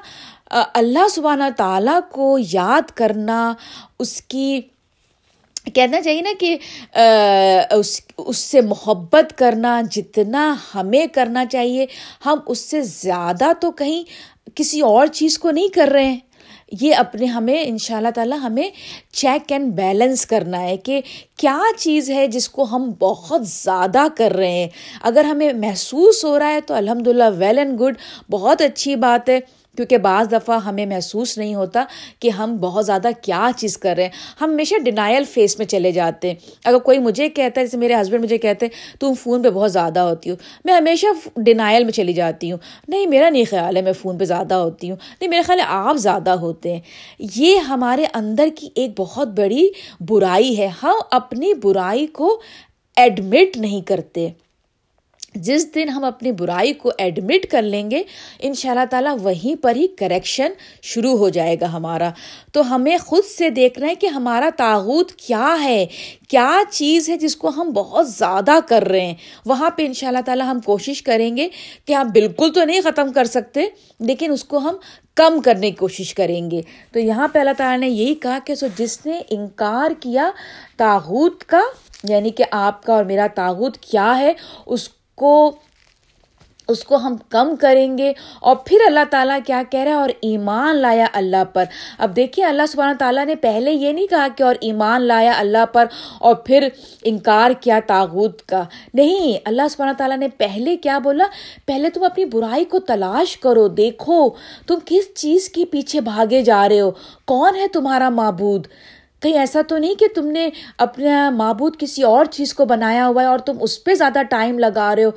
اللہ 0.74 1.08
سبحانہ 1.08 1.44
تعالیٰ 1.58 2.00
کو 2.12 2.38
یاد 2.54 2.92
کرنا، 2.92 3.54
اس 4.00 4.22
کی 4.22 4.62
کہنا 5.74 6.02
چاہیے 6.02 6.22
نا 6.22 6.30
کہ 6.40 6.58
اس 7.72 8.02
اس 8.18 8.38
سے 8.38 8.62
محبت 8.62 9.38
کرنا، 9.38 9.82
جتنا 9.92 10.56
ہمیں 10.76 11.06
کرنا 11.08 11.46
چاہیے، 11.46 11.86
ہم 12.26 12.40
اس 12.48 12.60
سے 12.60 12.82
زیادہ 12.82 13.52
تو 13.60 13.72
کہیں 13.72 14.04
کسی 14.56 14.82
اور 14.82 15.08
چیز 15.08 15.40
کو 15.40 15.52
نہیں 15.52 15.68
کر 15.68 15.88
رہے 15.88 16.06
ہیں۔ 16.06 16.20
یہ 16.82 16.96
اپنے، 16.96 17.26
ہمیں 17.26 17.64
ان 17.68 17.78
شاء 17.78 17.98
اللہ 17.98 18.10
تعالیٰ 18.16 18.38
ہمیں 18.40 18.70
چیک 19.12 19.52
اینڈ 19.52 19.74
بیلنس 19.74 20.26
کرنا 20.26 20.62
ہے 20.62 20.78
کہ 20.78 21.02
کیا 21.38 21.60
چیز 21.78 22.10
ہے 22.10 22.28
جس 22.28 22.50
کو 22.50 22.64
ہم 22.64 22.92
بہت 23.00 23.48
زیادہ 23.48 24.06
کر 24.18 24.32
رہے 24.32 24.52
ہیں۔ 24.52 24.68
اگر 25.02 25.24
ہمیں 25.24 25.54
محسوس 25.54 26.24
ہو 26.26 26.40
رہا 26.40 26.52
ہے 26.52 26.62
تو 26.62 26.74
الحمد 26.74 27.08
للہ 27.08 27.30
ویل 27.38 27.58
اینڈ 27.58 27.80
گڈ 27.82 27.96
بہت 28.30 28.62
اچھی 28.62 28.96
بات 28.96 29.30
ہے۔ 29.30 29.40
کیونکہ 29.78 29.98
بعض 29.98 30.32
دفعہ 30.32 30.60
ہمیں 30.60 30.86
محسوس 30.86 31.38
نہیں 31.38 31.56
ہوتا 31.56 31.84
کہ 32.20 32.30
ہم 32.30 32.58
بہت 32.58 32.86
زیادہ 32.86 33.08
کیا 33.22 33.52
چیز 33.58 33.78
کر 33.78 33.94
رہے 33.96 34.04
ہیں۔ 34.04 34.10
ہم 34.42 34.52
ہمیشہ 34.52 34.76
ڈینائل 34.86 35.24
فیس 35.24 35.58
میں 35.58 35.66
چلے 35.66 35.92
جاتے 35.92 36.28
ہیں۔ 36.28 36.36
اگر 36.66 36.78
کوئی 36.78 37.00
مجھے 37.00 37.30
کہتا 37.30 37.62
ہے، 37.62 37.66
جیسے 37.66 37.78
میرے 37.78 37.96
ہسبینڈ 38.02 38.24
مجھے 38.24 38.38
کہتے 38.38 38.66
ہیں 38.66 39.00
تم 39.00 39.14
فون 39.14 39.44
پہ 39.44 39.50
بہت 39.50 39.72
زیادہ 39.72 40.00
ہوتی 40.00 40.30
ہو 40.30 40.36
میں 40.66 40.74
ہمیشہ 40.74 41.08
ڈینائل 41.38 41.84
میں 41.84 41.92
چلی 41.92 42.14
جاتی 42.14 42.52
ہوں۔ 42.52 42.60
نہیں، 42.88 43.08
میرا 43.08 43.30
نہیں 43.30 43.44
خیال 43.50 43.78
ہے 43.78 43.82
میں 43.82 43.94
فون 43.94 44.18
پہ 44.18 44.26
زیادہ 44.26 44.54
ہوتی 44.54 44.90
ہوں۔ 44.90 44.98
نہیں، 45.22 45.30
میرا 45.30 45.42
خیال 45.46 45.60
ہے 45.60 45.66
آپ 45.68 45.96
زیادہ 45.96 46.30
ہوتے 46.30 46.74
ہیں۔ 46.74 46.82
یہ 47.20 47.58
ہمارے 47.58 48.06
اندر 48.14 48.48
کی 48.60 48.70
ایک 48.76 48.92
بہت 48.98 49.28
بڑی 49.28 49.70
برائی 50.00 50.58
ہے۔ 50.58 50.70
ہم 50.84 50.94
اپنی 51.12 51.54
برائی 51.54 52.08
کو 52.08 52.42
ایڈمٹ 52.96 53.58
نہیں 53.58 53.82
کرتے۔ 53.82 54.30
جس 55.36 55.76
دن 55.76 55.90
ہم 55.90 56.04
اپنی 56.04 56.32
برائی 56.32 56.74
کو 56.74 56.92
ایڈمٹ 56.98 57.46
کر 57.52 57.62
لیں 57.62 57.92
گے 57.92 58.04
ان 58.40 58.54
شاء 58.54 58.70
اللہ 58.70 58.86
تعالیٰ 58.90 59.16
وہیں 59.22 59.64
پر 59.64 59.76
ہی 59.76 59.88
کریکشن 59.88 60.52
شروع 60.82 61.18
ہو 61.18 61.30
جائے 61.30 61.56
گا 61.62 61.74
ہمارا۔ 61.74 62.10
تو 62.54 62.76
ہمیں 62.76 62.98
خود 62.98 63.24
سے 63.26 63.50
دیکھنا 63.50 63.88
ہے 63.88 63.96
کہ 63.96 64.08
ہمارا 64.08 64.50
تاغوت 64.58 65.12
کیا 65.12 65.58
ہے، 65.64 65.86
کیا 66.28 66.60
چیز 66.72 67.10
ہے 67.10 67.18
جس 67.18 67.36
کو 67.36 67.50
ہم 67.50 67.70
بہت 67.70 68.10
زیادہ 68.10 68.60
کر 68.68 68.84
رہے 68.84 69.06
ہیں۔ 69.06 69.16
وہاں 69.46 69.70
پہ 69.70 69.86
ان 69.86 69.94
شاء 69.94 70.08
اللہ 70.08 70.22
تعالیٰ 70.26 70.52
ہم 70.52 70.60
کوشش 70.60 71.02
کریں 71.02 71.38
گے 71.38 71.50
کہ 71.86 71.94
ہم 71.94 72.08
بالکل 72.08 72.52
تو 72.52 72.64
نہیں 72.64 72.82
ختم 72.82 73.12
کر 73.12 73.26
سکتے، 73.26 73.66
لیکن 74.00 74.32
اس 74.32 74.44
کو 74.44 74.58
ہم 74.58 74.76
کم 75.16 75.42
کرنے 75.42 75.72
کی 75.72 75.76
کوشش 75.76 76.14
کریں 76.14 76.52
گے۔ 76.52 76.62
تو 76.92 77.00
یہاں 77.00 77.28
پہ 77.28 77.40
اللہ 77.40 77.58
تعالیٰ 77.58 77.80
نے 77.80 77.90
یہی 77.90 78.16
کہا 78.16 78.40
کہ 78.46 78.56
سو 78.56 78.68
جس 78.78 79.06
نے 79.06 79.22
انکار 79.30 79.92
کیا 80.00 80.30
تاغوت 80.78 81.44
کا 81.44 81.62
یعنی 82.04 82.30
کہ 82.30 82.44
آپ 82.52 82.84
کا 82.84 82.94
اور 82.94 83.06
میرا 83.06 83.28
تاغوت 83.36 83.78
کیا 83.78 84.18
ہے، 84.20 84.34
اس 84.66 85.03
کو 85.16 85.52
اس 86.68 86.84
کو 86.84 86.96
ہم 86.96 87.16
کم 87.30 87.56
کریں 87.60 87.98
گے 87.98 88.14
اور 88.40 88.56
پھر 88.66 88.78
اللہ 88.86 89.00
تعالیٰ 89.10 89.40
کیا 89.46 89.64
کہہ 89.70 89.80
رہا 89.80 89.92
ہے 89.92 89.96
اور 89.96 90.10
ایمان 90.22 90.76
لایا 90.76 91.06
اللہ 91.14 91.44
پر۔ 91.54 91.64
اب 91.98 92.16
دیکھیے 92.16 92.46
اللہ 92.46 92.62
سبحانہ 92.68 92.98
تعالیٰ 93.00 93.26
نے 93.26 93.36
پہلے 93.36 93.72
یہ 93.72 93.92
نہیں 93.92 94.08
کہا 94.08 94.28
کہ 94.36 94.44
اور 94.44 94.56
ایمان 94.62 95.02
لایا 95.02 95.34
اللہ 95.38 95.66
پر 95.74 95.86
اور 96.20 96.36
پھر 96.36 96.68
انکار 97.04 97.52
کیا 97.52 97.80
تاغت 97.88 98.48
کا۔ 98.48 98.64
نہیں، 98.94 99.38
اللہ 99.46 99.62
سبحانہ 99.70 99.94
تعالیٰ 99.98 100.18
نے 100.18 100.28
پہلے 100.28 100.76
کیا 100.76 100.98
بولا؟ 100.98 101.26
پہلے 101.66 101.90
تم 101.90 102.04
اپنی 102.04 102.26
برائی 102.26 102.66
کو 102.66 102.80
تلاش 102.80 103.38
کرو، 103.38 103.68
دیکھو 103.68 104.30
تم 104.68 104.76
کس 104.86 105.14
چیز 105.16 105.50
کے 105.50 105.66
پیچھے 105.66 106.02
بھاگے 106.02 106.42
جا 106.42 106.70
رہے 106.70 106.82
ہو؟ 106.82 106.92
کون 107.26 107.56
ہے 107.56 107.68
تمہارا 107.68 108.10
معبود؟ 108.10 108.68
کہیں 109.24 109.40
ایسا 109.40 109.62
تو 109.68 109.78
نہیں 109.78 109.96
کہ 109.96 110.06
تم 110.16 110.28
نے 110.28 110.50
اپنا 110.78 111.30
معبود 111.30 111.78
کسی 111.80 112.04
اور 112.04 112.26
چیز 112.26 112.54
کو 112.54 112.66
بنایا 112.66 113.08
ہوا 113.08 113.22
ہے 113.22 113.28
اور 113.28 113.40
تم 113.40 113.58
اس 113.62 113.84
پہ 113.84 113.94
زیادہ 113.94 114.20
ٹائم 114.30 114.60
لگا 114.60 114.96
رہے 114.96 115.04
ہو؟ 115.04 115.10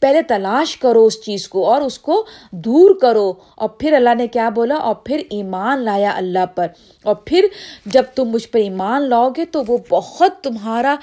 پہلے 0.00 0.22
تلاش 0.22 0.76
کرو 0.76 1.06
اس 1.06 1.24
چیز 1.24 1.48
کو 1.48 1.72
اور 1.72 1.82
اس 1.82 1.98
کو 1.98 2.26
دور 2.52 2.94
کرو۔ 3.00 3.32
اور 3.56 3.68
پھر 3.68 3.92
اللہ 3.92 4.14
نے 4.14 4.26
کیا 4.26 4.48
بولا؟ 4.48 4.74
اور 4.74 4.94
پھر 4.94 5.22
ایمان 5.30 5.78
لایا 5.78 6.12
اللہ 6.16 6.46
پر۔ 6.54 6.66
اور 7.04 7.14
پھر 7.14 7.46
جب 7.86 8.02
تم 8.14 8.24
مجھ 8.24 8.48
پر 8.48 8.58
ایمان 8.58 9.02
لاؤ 9.02 9.30
گے 9.36 9.44
تو 9.44 9.62
وہ 9.68 9.78
بہت 9.88 10.40
تمہارا 10.42 10.96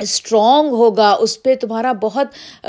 اسٹرانگ 0.00 0.70
ہوگا، 0.72 1.10
اس 1.20 1.42
پہ 1.42 1.54
تمہارا 1.60 1.92
بہت 2.02 2.66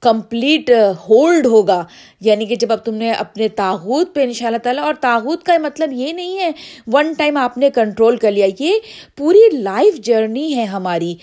کمپلیٹ 0.00 0.70
ہولڈ 1.08 1.46
ہوگا۔ 1.46 1.82
یعنی 2.20 2.46
کہ 2.46 2.56
جب 2.56 2.72
اب 2.72 2.84
تم 2.84 2.94
نے 2.94 3.10
اپنے 3.12 3.48
تاغوت 3.56 4.14
پہ 4.14 4.22
ان 4.24 4.32
شاء 4.32 4.46
اللہ 4.46 4.58
تعالیٰ، 4.62 4.84
اور 4.84 4.94
تاغوت 5.00 5.44
کا 5.44 5.58
مطلب 5.62 5.92
یہ 5.92 6.12
نہیں 6.12 6.38
ہے 6.38 6.50
ون 6.92 7.12
ٹائم 7.18 7.36
آپ 7.36 7.58
نے 7.58 7.70
کنٹرول 7.74 8.16
کر 8.16 8.32
لیا۔ 8.32 8.46
یہ 8.58 8.78
پوری 9.16 9.48
لائف 9.56 10.00
جرنی 10.04 10.54
ہے 10.56 10.64
ہماری۔ 10.64 11.14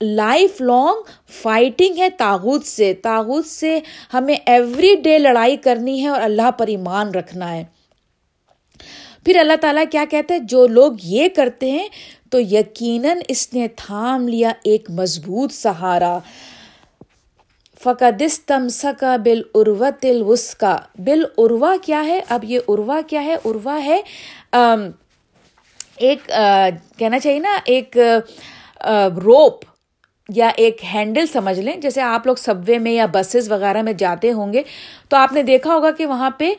لائف 0.00 0.60
لانگ 0.60 1.02
فائٹنگ 1.42 1.98
ہے 1.98 2.08
تاغوت 2.18 2.66
سے۔ 2.66 2.92
تاغوت 3.02 3.46
سے 3.46 3.78
ہمیں 4.14 4.34
ایوری 4.46 4.94
ڈے 5.04 5.18
لڑائی 5.18 5.56
کرنی 5.56 6.02
ہے 6.02 6.08
اور 6.08 6.20
اللہ 6.22 6.50
پر 6.58 6.66
ایمان 6.66 7.10
رکھنا 7.10 7.52
ہے۔ 7.54 7.64
پھر 9.26 9.36
اللہ 9.36 9.56
تعالیٰ 9.60 9.84
کیا 9.90 10.04
کہتے 10.10 10.34
ہیں 10.34 10.40
جو 10.40 10.66
لوگ 10.66 10.92
یہ 11.02 11.28
کرتے 11.36 11.70
ہیں 11.70 11.88
تو 12.30 12.40
یقیناً 12.40 13.18
اس 13.28 13.52
نے 13.54 13.66
تھام 13.76 14.28
لیا 14.28 14.52
ایک 14.64 14.90
مضبوط 14.90 15.52
سہارا۔ 15.52 16.18
فقدستم 17.82 18.68
سکا 18.68 19.16
بال 19.16 19.42
اروت 19.54 20.04
الوسکا 20.04 20.76
بال 20.98 21.24
عروا 21.38 21.74
کیا 21.82 22.04
ہے؟ 22.04 22.20
اب 22.28 22.44
یہ 22.44 22.60
اروا 22.68 23.00
کیا 23.06 23.24
ہے؟ 23.24 23.34
عروا 23.44 23.78
ہے 23.84 24.00
ایک 25.96 26.30
کہنا 26.98 27.18
چاہیے 27.18 27.38
نا، 27.38 27.56
ایک 27.64 27.96
روپ۔ 29.24 29.64
یا 30.28 30.48
ایک 30.56 30.80
ہینڈل 30.94 31.26
سمجھ 31.26 31.58
لیں، 31.60 31.76
جیسے 31.76 32.00
آپ 32.00 32.26
لوگ 32.26 32.36
سب 32.36 32.54
وے 32.66 32.78
میں 32.78 32.92
یا 32.92 33.06
بسز 33.12 33.50
وغیرہ 33.52 33.82
میں 33.82 33.92
جاتے 33.92 34.32
ہوں 34.32 34.52
گے، 34.52 34.62
تو 35.08 35.16
آپ 35.16 35.32
نے 35.32 35.42
دیکھا 35.42 35.74
ہوگا 35.74 35.90
کہ 35.90 36.06
وہاں 36.06 36.30
پہ 36.38 36.52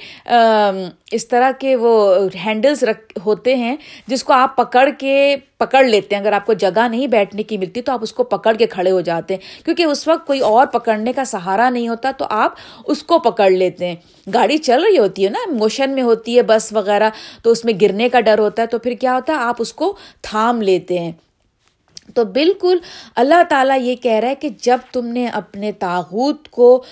اس 1.12 1.28
طرح 1.28 1.52
کے 1.60 1.76
وہ 1.76 2.18
ہینڈلس 2.46 2.84
رکھ، 2.84 3.18
ہوتے 3.26 3.56
ہیں، 3.56 3.76
جس 4.08 4.24
کو 4.24 4.34
آپ 4.34 4.56
پکڑ 4.56 4.90
کے 5.00 5.36
پکڑ 5.58 5.84
لیتے 5.84 6.16
ہیں۔ 6.16 6.22
اگر 6.22 6.34
آپ 6.34 6.46
کو 6.46 6.54
جگہ 6.54 6.88
نہیں 6.88 7.08
بیٹھنے 7.08 7.44
کی 7.44 7.58
ملتی 7.58 7.82
تو 7.82 7.92
آپ 7.92 8.04
اس 8.04 8.14
کو 8.14 8.24
پکڑ 8.24 8.54
کے 8.56 8.66
کھڑے 8.66 8.92
ہو 8.92 9.02
جاتے 9.02 9.34
ہیں، 9.34 9.66
کیونکہ 9.66 9.84
اس 9.84 10.08
وقت 10.08 10.26
کوئی 10.28 10.40
اور 10.40 10.68
پکڑنے 10.68 11.14
کا 11.14 11.26
سہارا 11.26 11.70
نہیں 11.70 11.88
ہوتا، 11.88 12.12
تو 12.18 12.26
آپ 12.30 12.56
اس 12.86 13.04
کو 13.04 13.20
پکڑ 13.20 13.50
لیتے 13.50 13.88
ہیں۔ 13.88 13.96
گاڑی 14.34 14.58
چل 14.58 14.84
رہی 14.84 14.98
ہوتی 14.98 15.26
ہے 15.26 15.30
نا 15.30 15.50
موشن 15.52 15.96
میں 15.96 16.04
ہوتی 16.04 16.38
ہے 16.38 16.42
بس 16.42 16.72
وغیرہ، 16.74 17.10
تو 17.44 17.52
اس 17.52 17.66
میں 17.66 17.74
گرنے 17.82 18.10
کا 18.10 18.20
ڈر 18.20 18.40
ہوتا 18.40 18.62
ہے، 18.62 18.68
تو 18.68 18.80
پھر 18.80 18.94
کیا 19.00 19.14
ہوتا 19.16 19.34
ہے، 19.34 19.38
آپ 19.40 19.56
اس 19.60 19.74
کو 19.74 19.96
تھام 20.22 20.62
لیتے 20.62 21.00
ہیں۔ 21.00 21.12
تو 22.16 22.24
بالکل 22.34 22.78
اللہ 23.16 23.42
تعالیٰ 23.50 23.80
یہ 23.82 23.96
کہہ 23.96 24.12
رہا 24.12 24.30
ہے 24.30 24.36
کہ 24.36 24.50
جب 24.62 24.78
تم 24.94 25.06
نے 25.08 25.26
اپنے 25.34 25.72
تاغوت 25.80 26.48
کو 26.50 26.84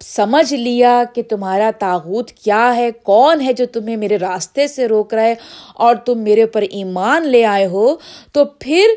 سمجھ 0.00 0.52
لیا 0.54 1.02
کہ 1.14 1.22
تمہارا 1.28 1.70
تاغوت 1.78 2.30
کیا 2.32 2.74
ہے، 2.76 2.90
کون 3.02 3.40
ہے 3.40 3.52
جو 3.52 3.66
تمہیں 3.72 3.96
میرے 3.96 4.18
راستے 4.18 4.66
سے 4.68 4.88
روک 4.88 5.14
رہا 5.14 5.22
ہے 5.22 5.34
اور 5.74 5.94
تم 6.06 6.18
میرے 6.18 6.42
اوپر 6.42 6.62
ایمان 6.70 7.26
لے 7.28 7.44
آئے 7.44 7.66
ہو، 7.66 7.94
تو 8.32 8.44
پھر 8.44 8.94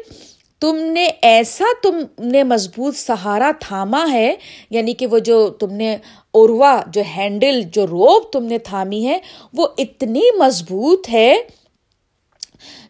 تم 0.61 0.75
نے 0.93 1.05
ایسا 1.21 1.65
تم 1.83 1.97
نے 2.31 2.43
مضبوط 2.43 2.95
سہارا 2.95 3.51
تھاما 3.59 4.05
ہے 4.11 4.35
یعنی 4.69 4.93
کہ 4.93 5.07
وہ 5.07 5.19
جو 5.19 5.47
تم 5.59 5.71
نے 5.73 5.95
اروا 6.33 6.75
جو 6.93 7.01
ہینڈل، 7.15 7.61
جو 7.73 7.87
روپ 7.87 8.31
تم 8.33 8.43
نے 8.45 8.57
تھامی 8.57 9.05
ہے، 9.07 9.17
وہ 9.53 9.67
اتنی 9.77 10.21
مضبوط 10.39 11.09
ہے 11.09 11.33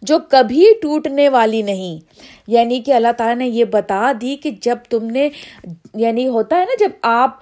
جو 0.01 0.17
کبھی 0.29 0.65
ٹوٹنے 0.81 1.29
والی 1.29 1.62
نہیں۔ 1.62 1.99
یعنی 2.47 2.79
کہ 2.79 2.91
اللہ 2.93 3.12
تعالیٰ 3.17 3.36
نے 3.36 3.47
یہ 3.47 3.65
بتا 3.65 4.12
دی 4.21 4.36
کہ 4.36 4.51
جب 4.62 4.77
تم 4.89 5.05
نے 5.05 5.29
یعنی 5.95 6.27
ہوتا 6.27 6.55
ہے 6.55 6.62
نا، 6.62 6.75
جب 6.79 6.89
آپ 7.01 7.39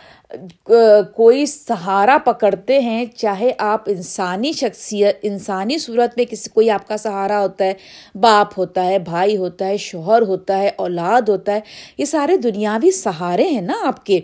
کوئی 1.16 1.46
سہارا 1.46 2.18
پکڑتے 2.26 2.80
ہیں، 2.80 3.06
چاہے 3.06 3.52
آپ 3.58 3.82
انسانی 3.88 4.52
شخصیت، 4.52 5.20
انسانی 5.22 5.78
صورت 5.78 6.18
میں 6.18 6.26
کسی، 6.26 6.50
کوئی 6.50 6.70
آپ 6.70 6.88
کا 6.88 6.98
سہارا 6.98 7.42
ہوتا 7.42 7.66
ہے، 7.66 7.74
باپ 8.16 8.48
ہوتا 8.60 8.86
ہے، 8.86 9.00
بھائی 9.00 9.38
ہوتا 9.38 9.68
ہے، 9.68 9.78
شوہر 9.78 10.22
ہوتا 10.22 10.58
ہے، 10.58 10.72
اولاد 10.76 11.30
ہوتا 11.30 11.54
ہے، 11.54 11.60
یہ 11.98 12.06
سارے 12.06 12.38
دنیاوی 12.38 12.92
سہارے 12.92 13.48
ہیں 13.48 13.62
نا 13.62 13.74
آپ 13.84 14.06
کے۔ 14.06 14.20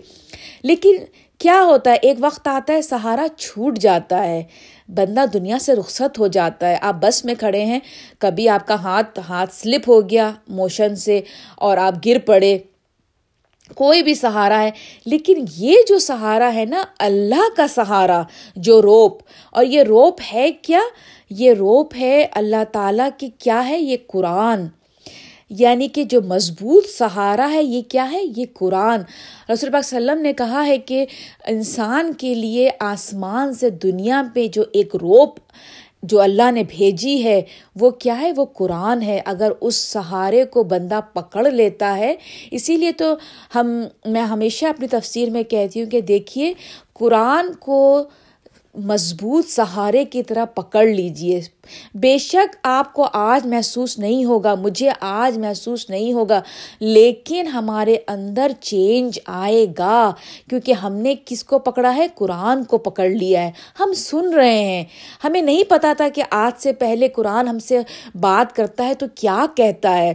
لیکن 0.64 0.96
کیا 1.38 1.64
ہوتا 1.64 1.92
ہے، 1.92 1.96
ایک 1.96 2.18
وقت 2.20 2.48
آتا 2.48 2.74
ہے 2.74 2.82
سہارا 2.82 3.28
چھوٹ 3.38 3.78
جاتا 3.78 4.24
ہے۔ 4.24 4.44
بندہ 4.88 5.26
دنیا 5.34 5.60
سے 5.60 5.76
رخصت 5.76 6.20
ہو 6.20 6.28
جاتا 6.28 6.70
ہے۔ 6.70 6.78
آپ 6.82 6.96
بس 7.02 7.26
میں 7.26 7.36
کھڑے 7.40 7.66
ہیں، 7.66 7.80
کبھی 8.20 8.50
آپ 8.50 8.68
کا 8.68 8.76
ہاتھ 8.76 9.20
ہاتھ 9.30 9.54
سلپ 9.54 9.90
ہو 9.90 10.10
گیا 10.10 10.32
موشن 10.48 10.96
سے 10.96 11.22
اور 11.56 11.78
آپ 11.78 11.94
گر 12.06 12.20
پڑے۔ 12.20 12.58
کوئی 13.76 14.04
بھی 14.04 14.14
سہارا 14.14 14.62
ہے، 14.62 14.72
لیکن 15.06 15.46
یہ 15.56 15.76
جو 15.90 16.00
سہارا 16.00 16.54
ہے 16.54 16.66
نا، 16.66 16.84
اللہ 17.00 17.58
کا 17.58 17.68
سہارا، 17.68 18.22
جو 18.56 18.82
روپ۔ 18.82 19.22
اور 19.52 19.66
یہ 19.66 19.84
روپ 19.84 20.22
ہے 20.34 20.52
کیا؟ 20.52 20.80
یہ 21.30 21.54
روپ 21.54 21.94
ہے 21.96 22.28
اللہ 22.32 22.64
تعالیٰ 22.72 23.10
کی، 23.18 23.30
کیا 23.38 23.70
ہے؟ 23.70 23.80
یہ 23.80 23.98
قرآن۔ 24.08 24.68
یعنی 25.50 25.88
کہ 25.88 26.04
جو 26.04 26.22
مضبوط 26.22 26.88
سہارا 26.88 27.50
ہے، 27.54 27.64
یہ 27.64 27.82
کیا 27.90 28.12
ہے؟ 28.12 28.22
یہ 28.38 28.46
قرآن۔ 28.54 29.00
رسول 29.54 29.72
پاک 29.72 29.84
وسلم 29.86 30.22
نے 30.22 30.34
کہا 30.34 30.66
ہے 30.66 30.78
کہ 30.78 31.06
انسان 31.48 32.14
کے 32.14 32.34
لیے 32.34 32.70
آسمان 32.80 33.54
سے 33.54 33.70
دنیا 33.70 34.24
پہ 34.34 34.48
جو 34.48 34.64
ایک 34.74 34.96
روپ 34.96 35.40
جو 36.04 36.22
اللہ 36.22 36.52
نے 36.52 36.64
بھیجی 36.70 37.24
ہے، 37.24 37.42
وہ 37.80 37.90
کیا 37.90 38.20
ہے؟ 38.20 38.32
وہ 38.36 38.46
قرآن 38.46 39.02
ہے۔ 39.02 39.22
اگر 39.26 39.52
اس 39.62 39.76
سہارے 39.76 40.46
کو 40.46 40.64
بندہ 40.64 41.00
پکڑ 41.14 41.52
لیتا 41.52 41.98
ہے، 41.98 42.16
اسی 42.52 42.78
لیے 42.78 42.92
تو 42.92 43.16
ہم، 43.56 43.84
میں 44.06 44.22
ہمیشہ 44.22 44.66
اپنی 44.66 44.88
تفسیر 44.88 45.30
میں 45.30 45.44
کہتی 45.44 45.84
ہوں 45.84 45.90
کہ 45.90 46.02
دیکھیے، 46.02 46.54
قرآن 46.94 47.54
کو 47.54 48.04
مضبوط 48.78 49.48
سہارے 49.48 50.06
کی 50.06 50.24
طرح 50.24 50.46
پکڑ 50.46 50.86
لیجیے 50.86 51.42
بے 51.96 52.18
شک 52.18 52.56
آپ 52.64 52.94
کو 52.94 53.08
آج 53.14 53.48
محسوس 53.48 54.00
نہیں 54.00 54.26
ہوگا، 54.26 54.56
مجھے 54.56 54.90
آج 55.00 55.38
محسوس 55.38 55.90
نہیں 55.90 56.14
ہوگا، 56.14 56.42
لیکن 56.80 57.48
ہمارے 57.48 57.96
اندر 58.08 58.52
چینج 58.60 59.20
آئے 59.26 59.66
گا، 59.78 60.14
کیونکہ 60.50 60.72
ہم 60.72 60.94
نے 60.94 61.16
کس 61.26 61.44
کو 61.44 61.60
پکڑا 61.60 61.96
ہے؟ 61.96 62.08
قرآن 62.16 62.64
کو 62.64 62.78
پکڑ 62.78 63.10
لیا 63.10 63.44
ہے۔ 63.44 63.52
ہم 63.80 63.94
سن 63.94 64.34
رہے 64.34 64.64
ہیں۔ 64.64 64.84
ہمیں 65.24 65.42
نہیں 65.42 65.64
پتا 65.70 65.94
تھا 65.98 66.08
کہ 66.10 66.24
آج 66.32 66.62
سے 66.62 66.74
پہلے 66.74 67.08
قرآن 67.08 67.48
ہم 67.48 67.60
سے 67.60 67.80
بات 68.16 68.56
کرتا 68.56 68.88
ہے 68.88 68.94
تو 68.94 69.06
کیا 69.16 69.46
کہتا 69.56 69.98
ہے۔ 69.98 70.14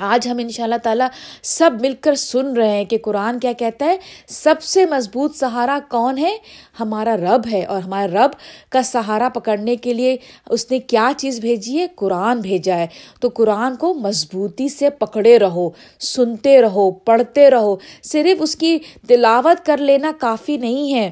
آج 0.00 0.28
ہم 0.28 0.38
ان 0.38 0.48
شاء 0.48 0.64
اللہ 0.64 0.74
تعالیٰ 0.82 1.08
سب 1.42 1.70
مل 1.80 1.94
کر 2.00 2.14
سن 2.14 2.56
رہے 2.56 2.68
ہیں 2.68 2.84
کہ 2.84 2.98
قرآن 2.98 3.38
کیا 3.38 3.52
کہتا 3.52 3.86
ہے، 3.86 3.96
سب 4.28 4.62
سے 4.62 4.86
مضبوط 4.86 5.36
سہارا 5.36 5.78
کون 5.90 6.18
ہے؟ 6.18 6.36
ہمارا 6.80 7.16
رب 7.16 7.42
ہے 7.52 7.64
اور 7.64 7.82
ہمارا 7.82 8.06
رب 8.06 8.30
کا 8.70 8.82
سہارا 8.82 9.28
پکڑنے 9.28 9.76
کے 9.76 9.94
لیے 9.94 10.16
اس 10.50 10.70
نے 10.70 10.78
کیا 10.78 11.12
چیز 11.16 11.40
بھیجی 11.40 11.78
ہے؟ 11.78 11.86
قرآن 11.94 12.40
بھیجا 12.40 12.76
ہے۔ 12.76 12.86
تو 13.20 13.28
قرآن 13.34 13.76
کو 13.76 13.94
مضبوطی 13.94 14.68
سے 14.68 14.90
پکڑے 14.90 15.38
رہو، 15.38 15.70
سنتے 16.00 16.62
رہو، 16.62 16.90
پڑھتے 16.90 17.50
رہو۔ 17.50 17.76
صرف 18.02 18.42
اس 18.42 18.56
کی 18.56 18.78
تلاوت 19.08 19.66
کر 19.66 19.76
لینا 19.76 20.12
کافی 20.20 20.56
نہیں 20.56 20.94
ہے۔ 20.94 21.10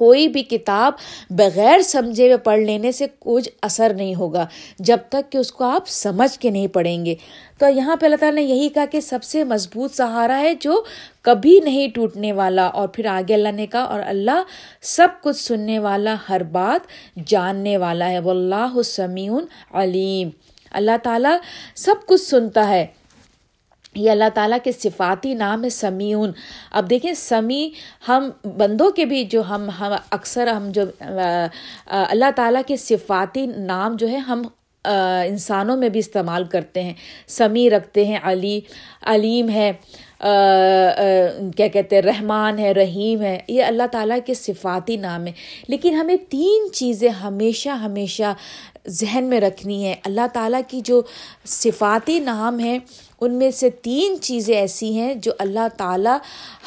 کوئی 0.00 0.28
بھی 0.28 0.42
کتاب 0.42 0.92
بغیر 1.30 1.82
سمجھے 1.84 2.26
ہوئے 2.26 2.36
پڑھ 2.36 2.60
لینے 2.60 2.92
سے 2.92 3.06
کچھ 3.18 3.48
اثر 3.62 3.92
نہیں 3.96 4.14
ہوگا، 4.14 4.46
جب 4.78 4.98
تک 5.08 5.30
کہ 5.32 5.38
اس 5.38 5.52
کو 5.52 5.64
آپ 5.64 5.88
سمجھ 5.88 6.38
کے 6.38 6.50
نہیں 6.50 6.66
پڑھیں 6.66 7.04
گے۔ 7.06 7.14
تو 7.58 7.68
یہاں 7.68 7.96
پہ 7.96 8.06
اللہ 8.06 8.16
تعالیٰ 8.16 8.34
نے 8.34 8.42
یہی 8.42 8.68
کہا 8.68 8.84
کہ 8.90 9.00
سب 9.00 9.22
سے 9.22 9.44
مضبوط 9.44 9.94
سہارا 9.94 10.38
ہے 10.40 10.52
جو 10.60 10.82
کبھی 11.22 11.58
نہیں 11.64 11.88
ٹوٹنے 11.94 12.32
والا، 12.32 12.66
اور 12.66 12.88
پھر 12.88 13.06
آگے 13.06 13.34
اللہ 13.34 13.52
نے 13.52 13.66
کہا، 13.66 13.82
اور 13.82 14.00
اللہ 14.06 14.42
سب 14.82 15.08
کچھ 15.22 15.36
سننے 15.36 15.78
والا، 15.78 16.14
ہر 16.28 16.42
بات 16.52 16.86
جاننے 17.26 17.76
والا 17.76 18.10
ہے۔ 18.10 18.18
وہ 18.18 18.30
اللہ 18.30 18.80
سمیون 18.84 19.44
علیم 19.72 20.28
اللہ 20.72 20.96
تعالیٰ 21.02 21.36
سب 21.76 22.06
کچھ 22.06 22.20
سنتا 22.20 22.68
ہے۔ 22.68 22.86
یہ 23.94 24.10
اللہ 24.10 24.28
تعالیٰ 24.34 24.58
کے 24.64 24.72
صفاتی 24.72 25.34
نام 25.34 25.64
ہے 25.64 25.70
سمیون 25.70 26.32
اب 26.70 26.90
دیکھیں 26.90 27.12
سمیع 27.14 27.68
ہم 28.08 28.28
بندوں 28.58 28.90
کے 28.90 29.04
بھی 29.04 29.24
جو 29.30 29.42
ہم 29.48 29.68
ہم 29.80 29.92
اکثر 30.10 30.46
ہم 30.46 30.70
جو 30.74 30.82
اللہ 31.00 32.30
تعالیٰ 32.36 32.62
کے 32.66 32.76
صفاتی 32.76 33.46
نام 33.46 33.96
جو 33.96 34.08
ہے، 34.08 34.16
ہم 34.16 34.42
انسانوں 34.84 35.76
میں 35.76 35.88
بھی 35.88 36.00
استعمال 36.00 36.44
کرتے 36.44 36.82
ہیں۔ 36.82 36.92
سمیع 37.28 37.68
رکھتے 37.76 38.04
ہیں، 38.04 38.18
علی، 38.22 38.60
علیم 39.06 39.48
ہے 39.48 39.72
کیا 41.56 41.66
کہتے 41.66 41.96
ہیں، 41.96 42.02
رحمان 42.02 42.58
ہے، 42.58 42.72
رحیم 42.72 43.22
ہے۔ 43.22 43.38
یہ 43.48 43.64
اللہ 43.64 43.86
تعالیٰ 43.92 44.18
کے 44.26 44.34
صفاتی 44.34 44.96
نام 44.96 45.26
ہے 45.26 45.32
لیکن 45.68 45.94
ہمیں 45.94 46.16
تین 46.28 46.72
چیزیں 46.72 47.08
ہمیشہ 47.08 47.68
ہمیشہ 47.68 48.32
ذہن 48.88 49.24
میں 49.24 49.40
رکھنی 49.40 49.84
ہے 49.84 49.94
اللہ 50.04 50.26
تعالیٰ 50.32 50.60
کی 50.68 50.80
جو 50.80 51.00
صفاتی 51.44 52.18
نام 52.18 52.60
ہے 52.60 52.78
ان 53.20 53.34
میں 53.34 53.50
سے 53.50 53.70
تین 53.70 54.20
چیزیں 54.22 54.56
ایسی 54.56 54.92
ہیں 54.92 55.14
جو 55.14 55.32
اللہ 55.38 55.66
تعالیٰ 55.76 56.16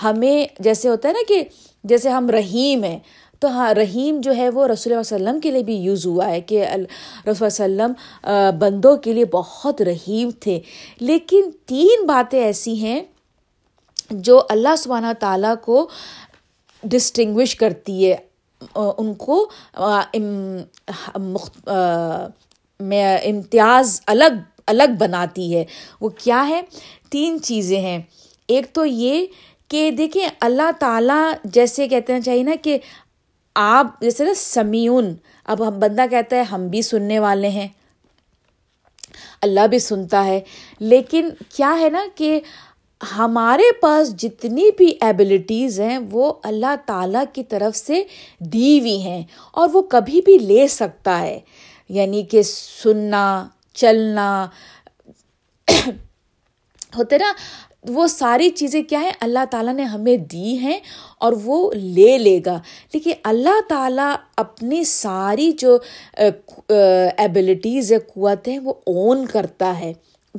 ہمیں، 0.03 0.45
جیسے 0.59 0.89
ہوتا 0.89 1.09
ہے 1.09 1.13
نا 1.13 1.23
کہ 1.27 1.43
جیسے 1.83 2.09
ہم 2.09 2.29
رحیم 2.29 2.83
ہیں 2.83 2.99
تو 3.43 3.49
ہاں 3.49 3.73
رحیم 3.73 4.21
جو 4.21 4.35
ہے 4.35 4.49
وہ 4.49 4.67
رسول 4.67 4.93
اللہ 4.93 4.99
وسلم 4.99 5.39
کے 5.39 5.51
لیے 5.51 5.63
بھی 5.63 5.75
یوز 5.75 6.05
ہوا 6.05 6.29
ہے 6.29 6.41
کہ 6.41 6.65
رسول 7.27 7.41
وسلم 7.41 7.91
بندوں 8.59 8.97
کے 8.97 9.13
لیے 9.13 9.25
بہت 9.25 9.81
رحیم 9.81 10.29
تھے۔ 10.39 10.59
لیکن 10.99 11.49
تین 11.65 12.05
باتیں 12.05 12.43
ایسی 12.43 12.75
ہیں 12.75 13.01
جو 14.09 14.41
اللہ 14.49 14.75
سبحانہ 14.77 15.13
تعالیٰ 15.19 15.53
کو 15.61 15.87
ڈسٹنگوش 16.83 17.55
کرتی 17.55 18.11
ہے۔ 18.11 18.15
ان 18.97 19.13
کو 19.13 19.49
امتیاز 23.25 24.01
الگ 24.05 24.33
الگ 24.67 24.95
بناتی 24.99 25.55
ہے۔ 25.55 25.65
وہ 26.01 26.09
کیا 26.09 26.47
ہے؟ 26.47 26.61
تین 27.09 27.41
چیزیں 27.41 27.81
ہیں۔ 27.81 27.99
ایک 28.47 28.73
تو 28.73 28.85
یہ 28.85 29.25
کہ 29.67 29.91
دیکھیں، 29.91 30.27
اللہ 30.41 30.71
تعالیٰ 30.79 31.31
جیسے 31.43 31.87
کہتے 31.87 32.13
ہیں، 32.13 32.21
چاہیے 32.21 32.43
نا 32.43 32.55
کہ 32.61 32.77
آپ 33.55 34.01
جیسے 34.01 34.23
نا 34.23 34.33
سمیون، 34.35 35.15
اب 35.45 35.67
ہم 35.67 35.79
بندہ 35.79 36.01
کہتا 36.11 36.35
ہے 36.35 36.41
ہم 36.41 36.67
بھی 36.67 36.81
سننے 36.81 37.19
والے 37.19 37.49
ہیں، 37.49 37.67
اللہ 39.41 39.67
بھی 39.67 39.79
سنتا 39.79 40.25
ہے۔ 40.25 40.39
لیکن 40.79 41.29
کیا 41.55 41.75
ہے 41.79 41.89
نا 41.89 42.05
کہ 42.15 42.39
ہمارے 43.17 43.71
پاس 43.81 44.15
جتنی 44.15 44.69
بھی 44.77 44.97
ایبلٹیز 45.01 45.79
ہیں، 45.79 45.99
وہ 46.11 46.33
اللہ 46.43 46.75
تعالیٰ 46.85 47.23
کی 47.33 47.43
طرف 47.43 47.77
سے 47.77 48.03
دی 48.39 48.79
ہوئی 48.79 49.01
ہیں 49.01 49.23
اور 49.51 49.69
وہ 49.73 49.81
کبھی 49.81 50.21
بھی 50.21 50.37
لے 50.37 50.67
سکتا 50.67 51.19
ہے۔ 51.19 51.39
یعنی 51.89 52.23
کہ 52.23 52.41
سننا، 52.43 53.47
چلنا۔ 53.73 54.47
ہوتے 56.97 57.17
نا 57.17 57.33
وہ 57.89 58.07
ساری 58.07 58.49
چیزیں 58.49 58.83
کیا 58.83 59.01
ہیں؟ 59.01 59.11
اللہ 59.19 59.45
تعالیٰ 59.51 59.73
نے 59.73 59.83
ہمیں 59.83 60.17
دی 60.17 60.57
ہیں 60.57 60.79
اور 61.19 61.33
وہ 61.43 61.73
لے 61.73 62.17
لے 62.17 62.39
گا۔ 62.45 62.59
لیکن 62.93 63.11
اللہ 63.23 63.61
تعالیٰ 63.69 64.15
اپنی 64.37 64.83
ساری 64.83 65.51
جو 65.51 65.77
ایبلٹیز 67.17 67.93
ہے 67.93 67.97
قوت 67.99 68.47
ہیں، 68.47 68.59
وہ 68.59 68.73
اون 68.85 69.25
کرتا 69.25 69.79
ہے۔ 69.79 69.93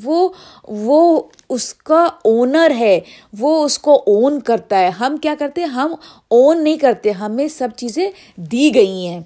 وہ 0.04 0.28
وہ 0.68 1.22
اس 1.48 1.74
کا 1.74 2.08
اونر 2.24 2.72
ہے۔ 2.78 3.00
وہ 3.38 3.64
اس 3.64 3.78
کو 3.78 4.02
اون 4.06 4.40
کرتا 4.40 4.78
ہے۔ 4.78 4.88
ہم 4.88 5.16
کیا 5.16 5.34
کرتے 5.38 5.60
ہیں؟ 5.60 5.68
ہم 5.68 5.94
اون 6.28 6.64
نہیں 6.64 6.76
کرتے۔ 6.76 7.10
ہمیں 7.10 7.48
سب 7.48 7.68
چیزیں 7.76 8.10
دی 8.36 8.74
گئی 8.74 9.06
ہیں۔ 9.06 9.20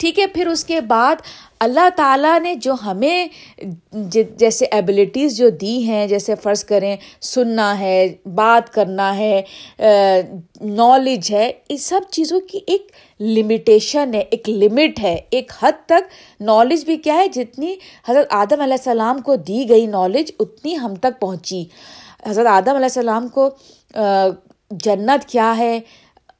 ٹھیک 0.00 0.18
ہے، 0.18 0.26
پھر 0.26 0.46
اس 0.46 0.64
کے 0.64 0.80
بعد 0.88 1.22
اللہ 1.60 1.88
تعالیٰ 1.96 2.38
نے 2.40 2.54
جو 2.64 2.74
ہمیں 2.84 3.26
جیسے 4.38 4.64
ایبلٹیز 4.64 5.36
جو 5.36 5.48
دی 5.60 5.76
ہیں، 5.86 6.06
جیسے 6.06 6.34
فرض 6.42 6.64
کریں 6.64 6.96
سننا 7.22 7.78
ہے، 7.78 8.06
بات 8.34 8.72
کرنا 8.74 9.16
ہے 9.16 9.40
نالج 10.60 11.32
ہے 11.32 11.50
اس 11.68 11.84
سب 11.86 12.10
چیزوں 12.12 12.40
کی 12.40 12.60
ایک 12.66 12.90
لمیٹیشن 13.20 14.14
ہے، 14.14 14.20
ایک 14.30 14.48
لمٹ 14.48 15.00
ہے، 15.02 15.16
ایک 15.30 15.52
حد 15.62 15.86
تک 15.86 16.12
نالج 16.42 16.84
بھی 16.84 16.96
کیا 16.96 17.14
ہے، 17.14 17.28
جتنی 17.34 17.74
حضرت 18.08 18.32
آدم 18.34 18.60
علیہ 18.60 18.76
السلام 18.78 19.20
کو 19.20 19.36
دی 19.48 19.68
گئی 19.68 19.86
نالج 19.86 20.32
اتنی 20.40 20.76
ہم 20.78 20.94
تک 20.96 21.20
پہنچی۔ 21.20 21.64
حضرت 22.26 22.46
آدم 22.46 22.74
علیہ 22.76 22.92
السلام 22.94 23.28
کو 23.28 23.48
جنت 24.84 25.28
کیا 25.28 25.56
ہے؟ 25.58 25.78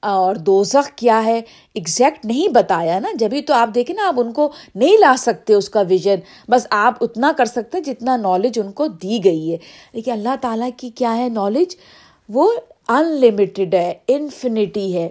اور 0.02 0.34
دوزخ 0.36 0.88
کیا 0.96 1.24
ہے؟ 1.24 1.40
ایگزیکٹ 1.74 2.24
نہیں 2.24 2.48
بتایا 2.48 2.98
نا۔ 3.00 3.08
جبھی 3.14 3.40
تو 3.42 3.54
آپ 3.54 3.70
دیکھیں 3.74 3.96
نا، 3.96 4.06
آپ 4.08 4.20
ان 4.20 4.32
کو 4.32 4.50
نہیں 4.74 4.96
لا 5.00 5.14
سکتے 5.18 5.54
اس 5.54 5.68
کا 5.70 5.80
ویژن 5.88 6.20
بس 6.48 6.66
آپ 6.70 7.04
اتنا 7.04 7.32
کر 7.38 7.44
سکتے 7.44 7.80
جتنا 7.80 8.16
نالج 8.16 8.58
ان 8.58 8.72
کو 8.72 8.86
دی 9.02 9.18
گئی 9.24 9.52
ہے۔ 9.52 9.56
لیکن 9.92 10.12
اللہ 10.12 10.36
تعالیٰ 10.40 10.68
کی 10.76 10.90
کیا 10.90 11.16
ہے 11.16 11.28
نالج 11.28 11.76
وہ 12.28 12.50
ان 12.88 13.04
لمیٹیڈ 13.20 13.74
ہے 13.74 13.92
انفینٹی 14.08 14.96
ہے۔ 14.96 15.08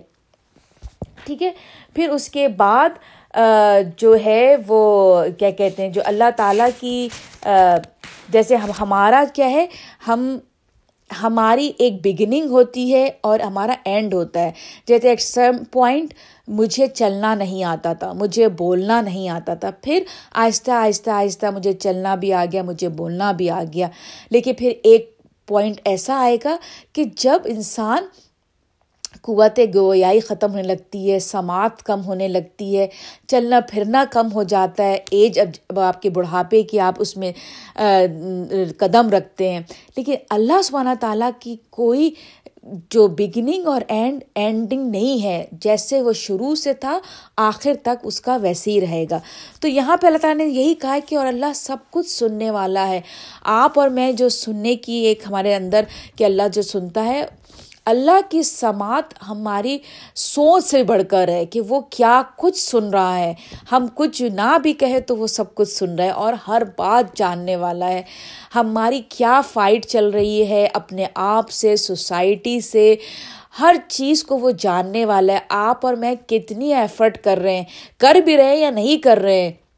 ٹھیک 1.26 1.44
ہے؟ 1.44 1.52
پھر 1.94 2.10
اس 2.10 2.30
کے 2.30 2.48
بعد 2.48 2.90
جو 3.98 4.16
ہے 4.26 4.56
وہ 4.68 5.24
کیا 5.40 5.50
کہتے 5.50 5.82
ہیں، 5.84 5.90
جو 5.90 6.02
اللہ 6.06 6.30
تعالیٰ 6.38 6.70
کی 6.80 7.08
جیسے 8.30 8.56
ہم، 8.56 8.72
ہمارا 8.80 9.24
کیا 9.34 9.50
ہے، 9.50 9.66
ہم 10.08 10.38
ہماری 11.24 11.72
ایک 11.78 11.94
بگننگ 12.04 12.50
ہوتی 12.50 12.94
ہے 12.94 13.10
اور 13.22 13.40
ہمارا 13.40 13.74
اینڈ 13.86 14.14
ہوتا 14.14 14.40
ہے۔ 14.40 14.52
جیسے 14.88 15.10
ایٹ 15.10 15.22
سم 15.22 15.52
پوائنٹ 15.72 16.14
مجھے 16.48 16.88
چلنا 16.88 17.36
نہیں 17.36 17.64
آتا 17.64 17.94
تھا، 17.94 18.14
مجھے 18.14 18.48
بولنا 18.48 19.02
نہیں 19.02 19.30
آتا 19.30 19.54
تھا۔ 19.54 19.72
پھر 19.72 20.04
آہستہ 20.34 20.72
آہستہ 20.72 21.10
آہستہ 21.10 21.46
مجھے 21.56 21.74
چلنا 21.74 22.16
بھی 22.16 22.34
آ 22.34 22.46
گیا، 22.52 22.64
مجھے 22.64 22.90
بولنا 22.90 23.32
بھی 23.32 23.50
آ 23.50 23.64
گیا۔ 23.74 23.88
لیکن 24.32 24.54
پھر 24.54 24.74
ایک 24.84 25.22
پوائنٹ 25.48 25.82
ایسا 25.86 26.20
آئے 26.20 26.38
گا 26.46 26.58
کہ 26.94 27.04
جب 27.18 27.40
انسان 27.46 28.04
قوت 29.22 29.60
گویائی 29.76 30.20
ختم 30.20 30.52
ہونے 30.52 30.64
لگتی 30.64 31.12
ہے، 31.12 31.20
سماعت 31.20 31.84
کم 31.84 32.06
ہونے 32.06 32.28
لگتی 32.28 32.78
ہے، 32.78 32.88
چلنا 33.28 33.60
پھرنا 33.70 34.04
کم 34.12 34.32
ہو 34.34 34.44
جاتا 34.44 34.84
ہے۔ 34.84 34.98
ایج 35.12 35.40
اب 35.40 35.80
آپ 35.80 36.02
کے 36.02 36.10
بڑھاپے 36.10 36.64
کی 36.64 36.80
آپ 36.80 36.96
اس 36.98 37.18
میں 37.18 37.32
قدم 38.78 39.10
رکھتے 39.10 39.52
ہیں۔ 39.52 39.60
لیکن 39.98 40.16
اللہ 40.30 40.62
سبحانہ 40.64 40.94
تعالیٰ 41.00 41.30
کی 41.40 41.56
کوئی 41.70 42.10
جو 42.90 43.08
بگننگ 43.08 43.68
اور 43.68 43.82
اینڈ 43.88 44.24
اینڈنگ 44.36 44.90
نہیں 44.92 45.24
ہے۔ 45.24 45.46
جیسے 45.52 46.02
وہ 46.02 46.14
شروع 46.14 46.56
سے 46.56 46.74
تھا، 46.74 47.00
آخر 47.38 47.74
تک 47.82 48.00
اس 48.04 48.20
کا 48.22 48.36
ویسے 48.36 48.72
ہی 48.72 48.82
رہے 48.82 49.06
گا۔ 49.12 49.20
تو 49.62 49.68
یہاں 49.68 49.98
پہ 49.98 50.08
اللہ 50.08 50.18
تعالیٰ 50.18 50.46
نے 50.46 50.54
یہی 50.54 50.74
کہا 50.74 50.98
کہ 51.06 51.16
اور 51.16 51.28
اللہ 51.28 51.54
سب 51.56 51.78
کچھ 51.90 52.10
سننے 52.10 52.52
والا 52.52 52.88
ہے۔ 52.88 53.02
آپ 53.44 53.80
اور 53.80 53.90
میں 53.90 54.12
جو 54.12 54.30
سننے 54.30 54.76
کی 54.76 54.94
ایک 54.94 55.24
ہمارے 55.28 55.56
اندر 55.56 55.84
کہ 56.16 56.24
اللہ 56.24 56.48
جو 56.54 56.62
سنتا 56.62 57.06
ہے 57.06 57.26
اللہ 57.90 58.20
کی 58.30 58.44
سماعت 58.44 59.04
ہماری 59.28 59.78
سوچ 60.16 60.66
سے 60.66 60.84
بڑھ 60.84 61.04
کر 61.10 61.28
ہے 61.28 61.46
کہ 61.46 61.62
وہ 61.62 61.80
کیا 61.80 62.22
کچھ 62.38 62.58
سن 62.58 62.90
رہا 62.90 63.20
ہے۔ 63.20 63.34
ہم 63.72 63.86
کچھ 63.96 64.22
نہ 64.22 64.58
بھی 64.64 64.74
کہے 64.74 65.00
تو 65.00 65.18
وہ 65.18 65.28
سب 65.28 65.56
کچھ 65.56 65.70
سن 65.70 65.96
رہا 65.96 66.04
ہے 66.04 66.10
اور 66.10 66.34
ہر 66.48 66.62
بات 66.78 67.18
جاننے 67.18 67.56
والا 67.56 67.90
ہے۔ 67.90 68.02
ہماری 68.56 69.02
کیا 69.10 69.42
فائٹ 69.42 69.86
چل 69.86 70.10
رہی 70.10 70.50
ہے 70.50 70.68
اپنے 70.74 71.06
آپ 71.16 71.50
سے، 71.50 71.76
سوسائٹی 71.76 72.60
سے۔ 72.60 72.96
ہر 73.60 73.76
چیز 73.88 74.24
کو 74.24 74.38
وہ 74.38 74.52
جاننے 74.52 75.06
والا 75.06 75.34
ہے۔ 75.34 75.40
آپ 75.50 75.86
اور 75.86 75.94
میں 75.94 76.16
کتنی 76.28 76.74
ایفرٹ 76.74 77.24
کر 77.24 77.38
رہے 77.38 77.56
ہیں، 77.56 77.64
کر 77.98 78.16
بھی 78.16 78.38
رہے 78.38 78.58
یا 78.58 78.70
نہیں 78.70 78.98
کر 78.98 79.18
رہے۔ 79.18 79.42
ہیں 79.42 79.69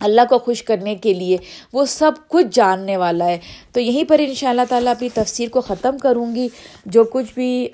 اللہ 0.00 0.20
کو 0.28 0.38
خوش 0.38 0.62
کرنے 0.62 0.94
کے 0.94 1.14
لیے 1.14 1.36
وہ 1.72 1.84
سب 1.84 2.12
کچھ 2.28 2.46
جاننے 2.52 2.96
والا 2.96 3.26
ہے۔ 3.26 3.38
تو 3.72 3.80
یہیں 3.80 4.04
پر 4.04 4.18
ان 4.18 4.34
شاء 4.34 4.50
اللہ 4.50 4.62
تعالیٰ 4.68 4.92
اپنی 4.92 5.08
تفسیر 5.14 5.48
کو 5.48 5.60
ختم 5.60 5.98
کروں 5.98 6.34
گی۔ 6.34 6.48
جو 6.86 7.04
کچھ 7.04 7.34
بھی 7.34 7.68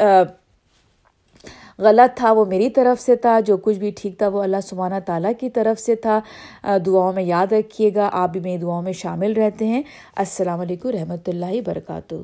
غلط 1.79 2.17
تھا 2.19 2.33
وہ 2.33 2.45
میری 2.45 2.71
طرف 2.71 3.03
سے 3.03 3.17
تھا۔ 3.17 3.41
جو 3.41 3.57
کچھ 3.57 3.79
بھی 3.79 3.91
ٹھیک 3.91 4.19
تھا 4.19 4.29
وہ 4.29 4.43
اللہ 4.43 4.57
سبحانہ 4.63 4.95
تعالیٰ 5.07 5.33
کی 5.41 5.51
طرف 5.51 5.81
سے 5.81 5.95
تھا۔ 5.95 6.21
دعاؤں 6.87 7.13
میں 7.13 7.23
یاد 7.23 7.53
رکھیے 7.53 7.91
گا۔ 7.95 8.09
آپ 8.13 8.31
بھی 8.31 8.41
میری 8.41 8.57
دعاؤں 8.57 8.83
میں 8.83 8.93
شامل 8.93 9.33
رہتے 9.33 9.67
ہیں۔ 9.67 9.83
السلام 10.17 10.61
علیکم 10.61 10.89
رحمۃ 10.89 11.29
اللہ 11.29 11.61
برکاتہ 11.67 12.15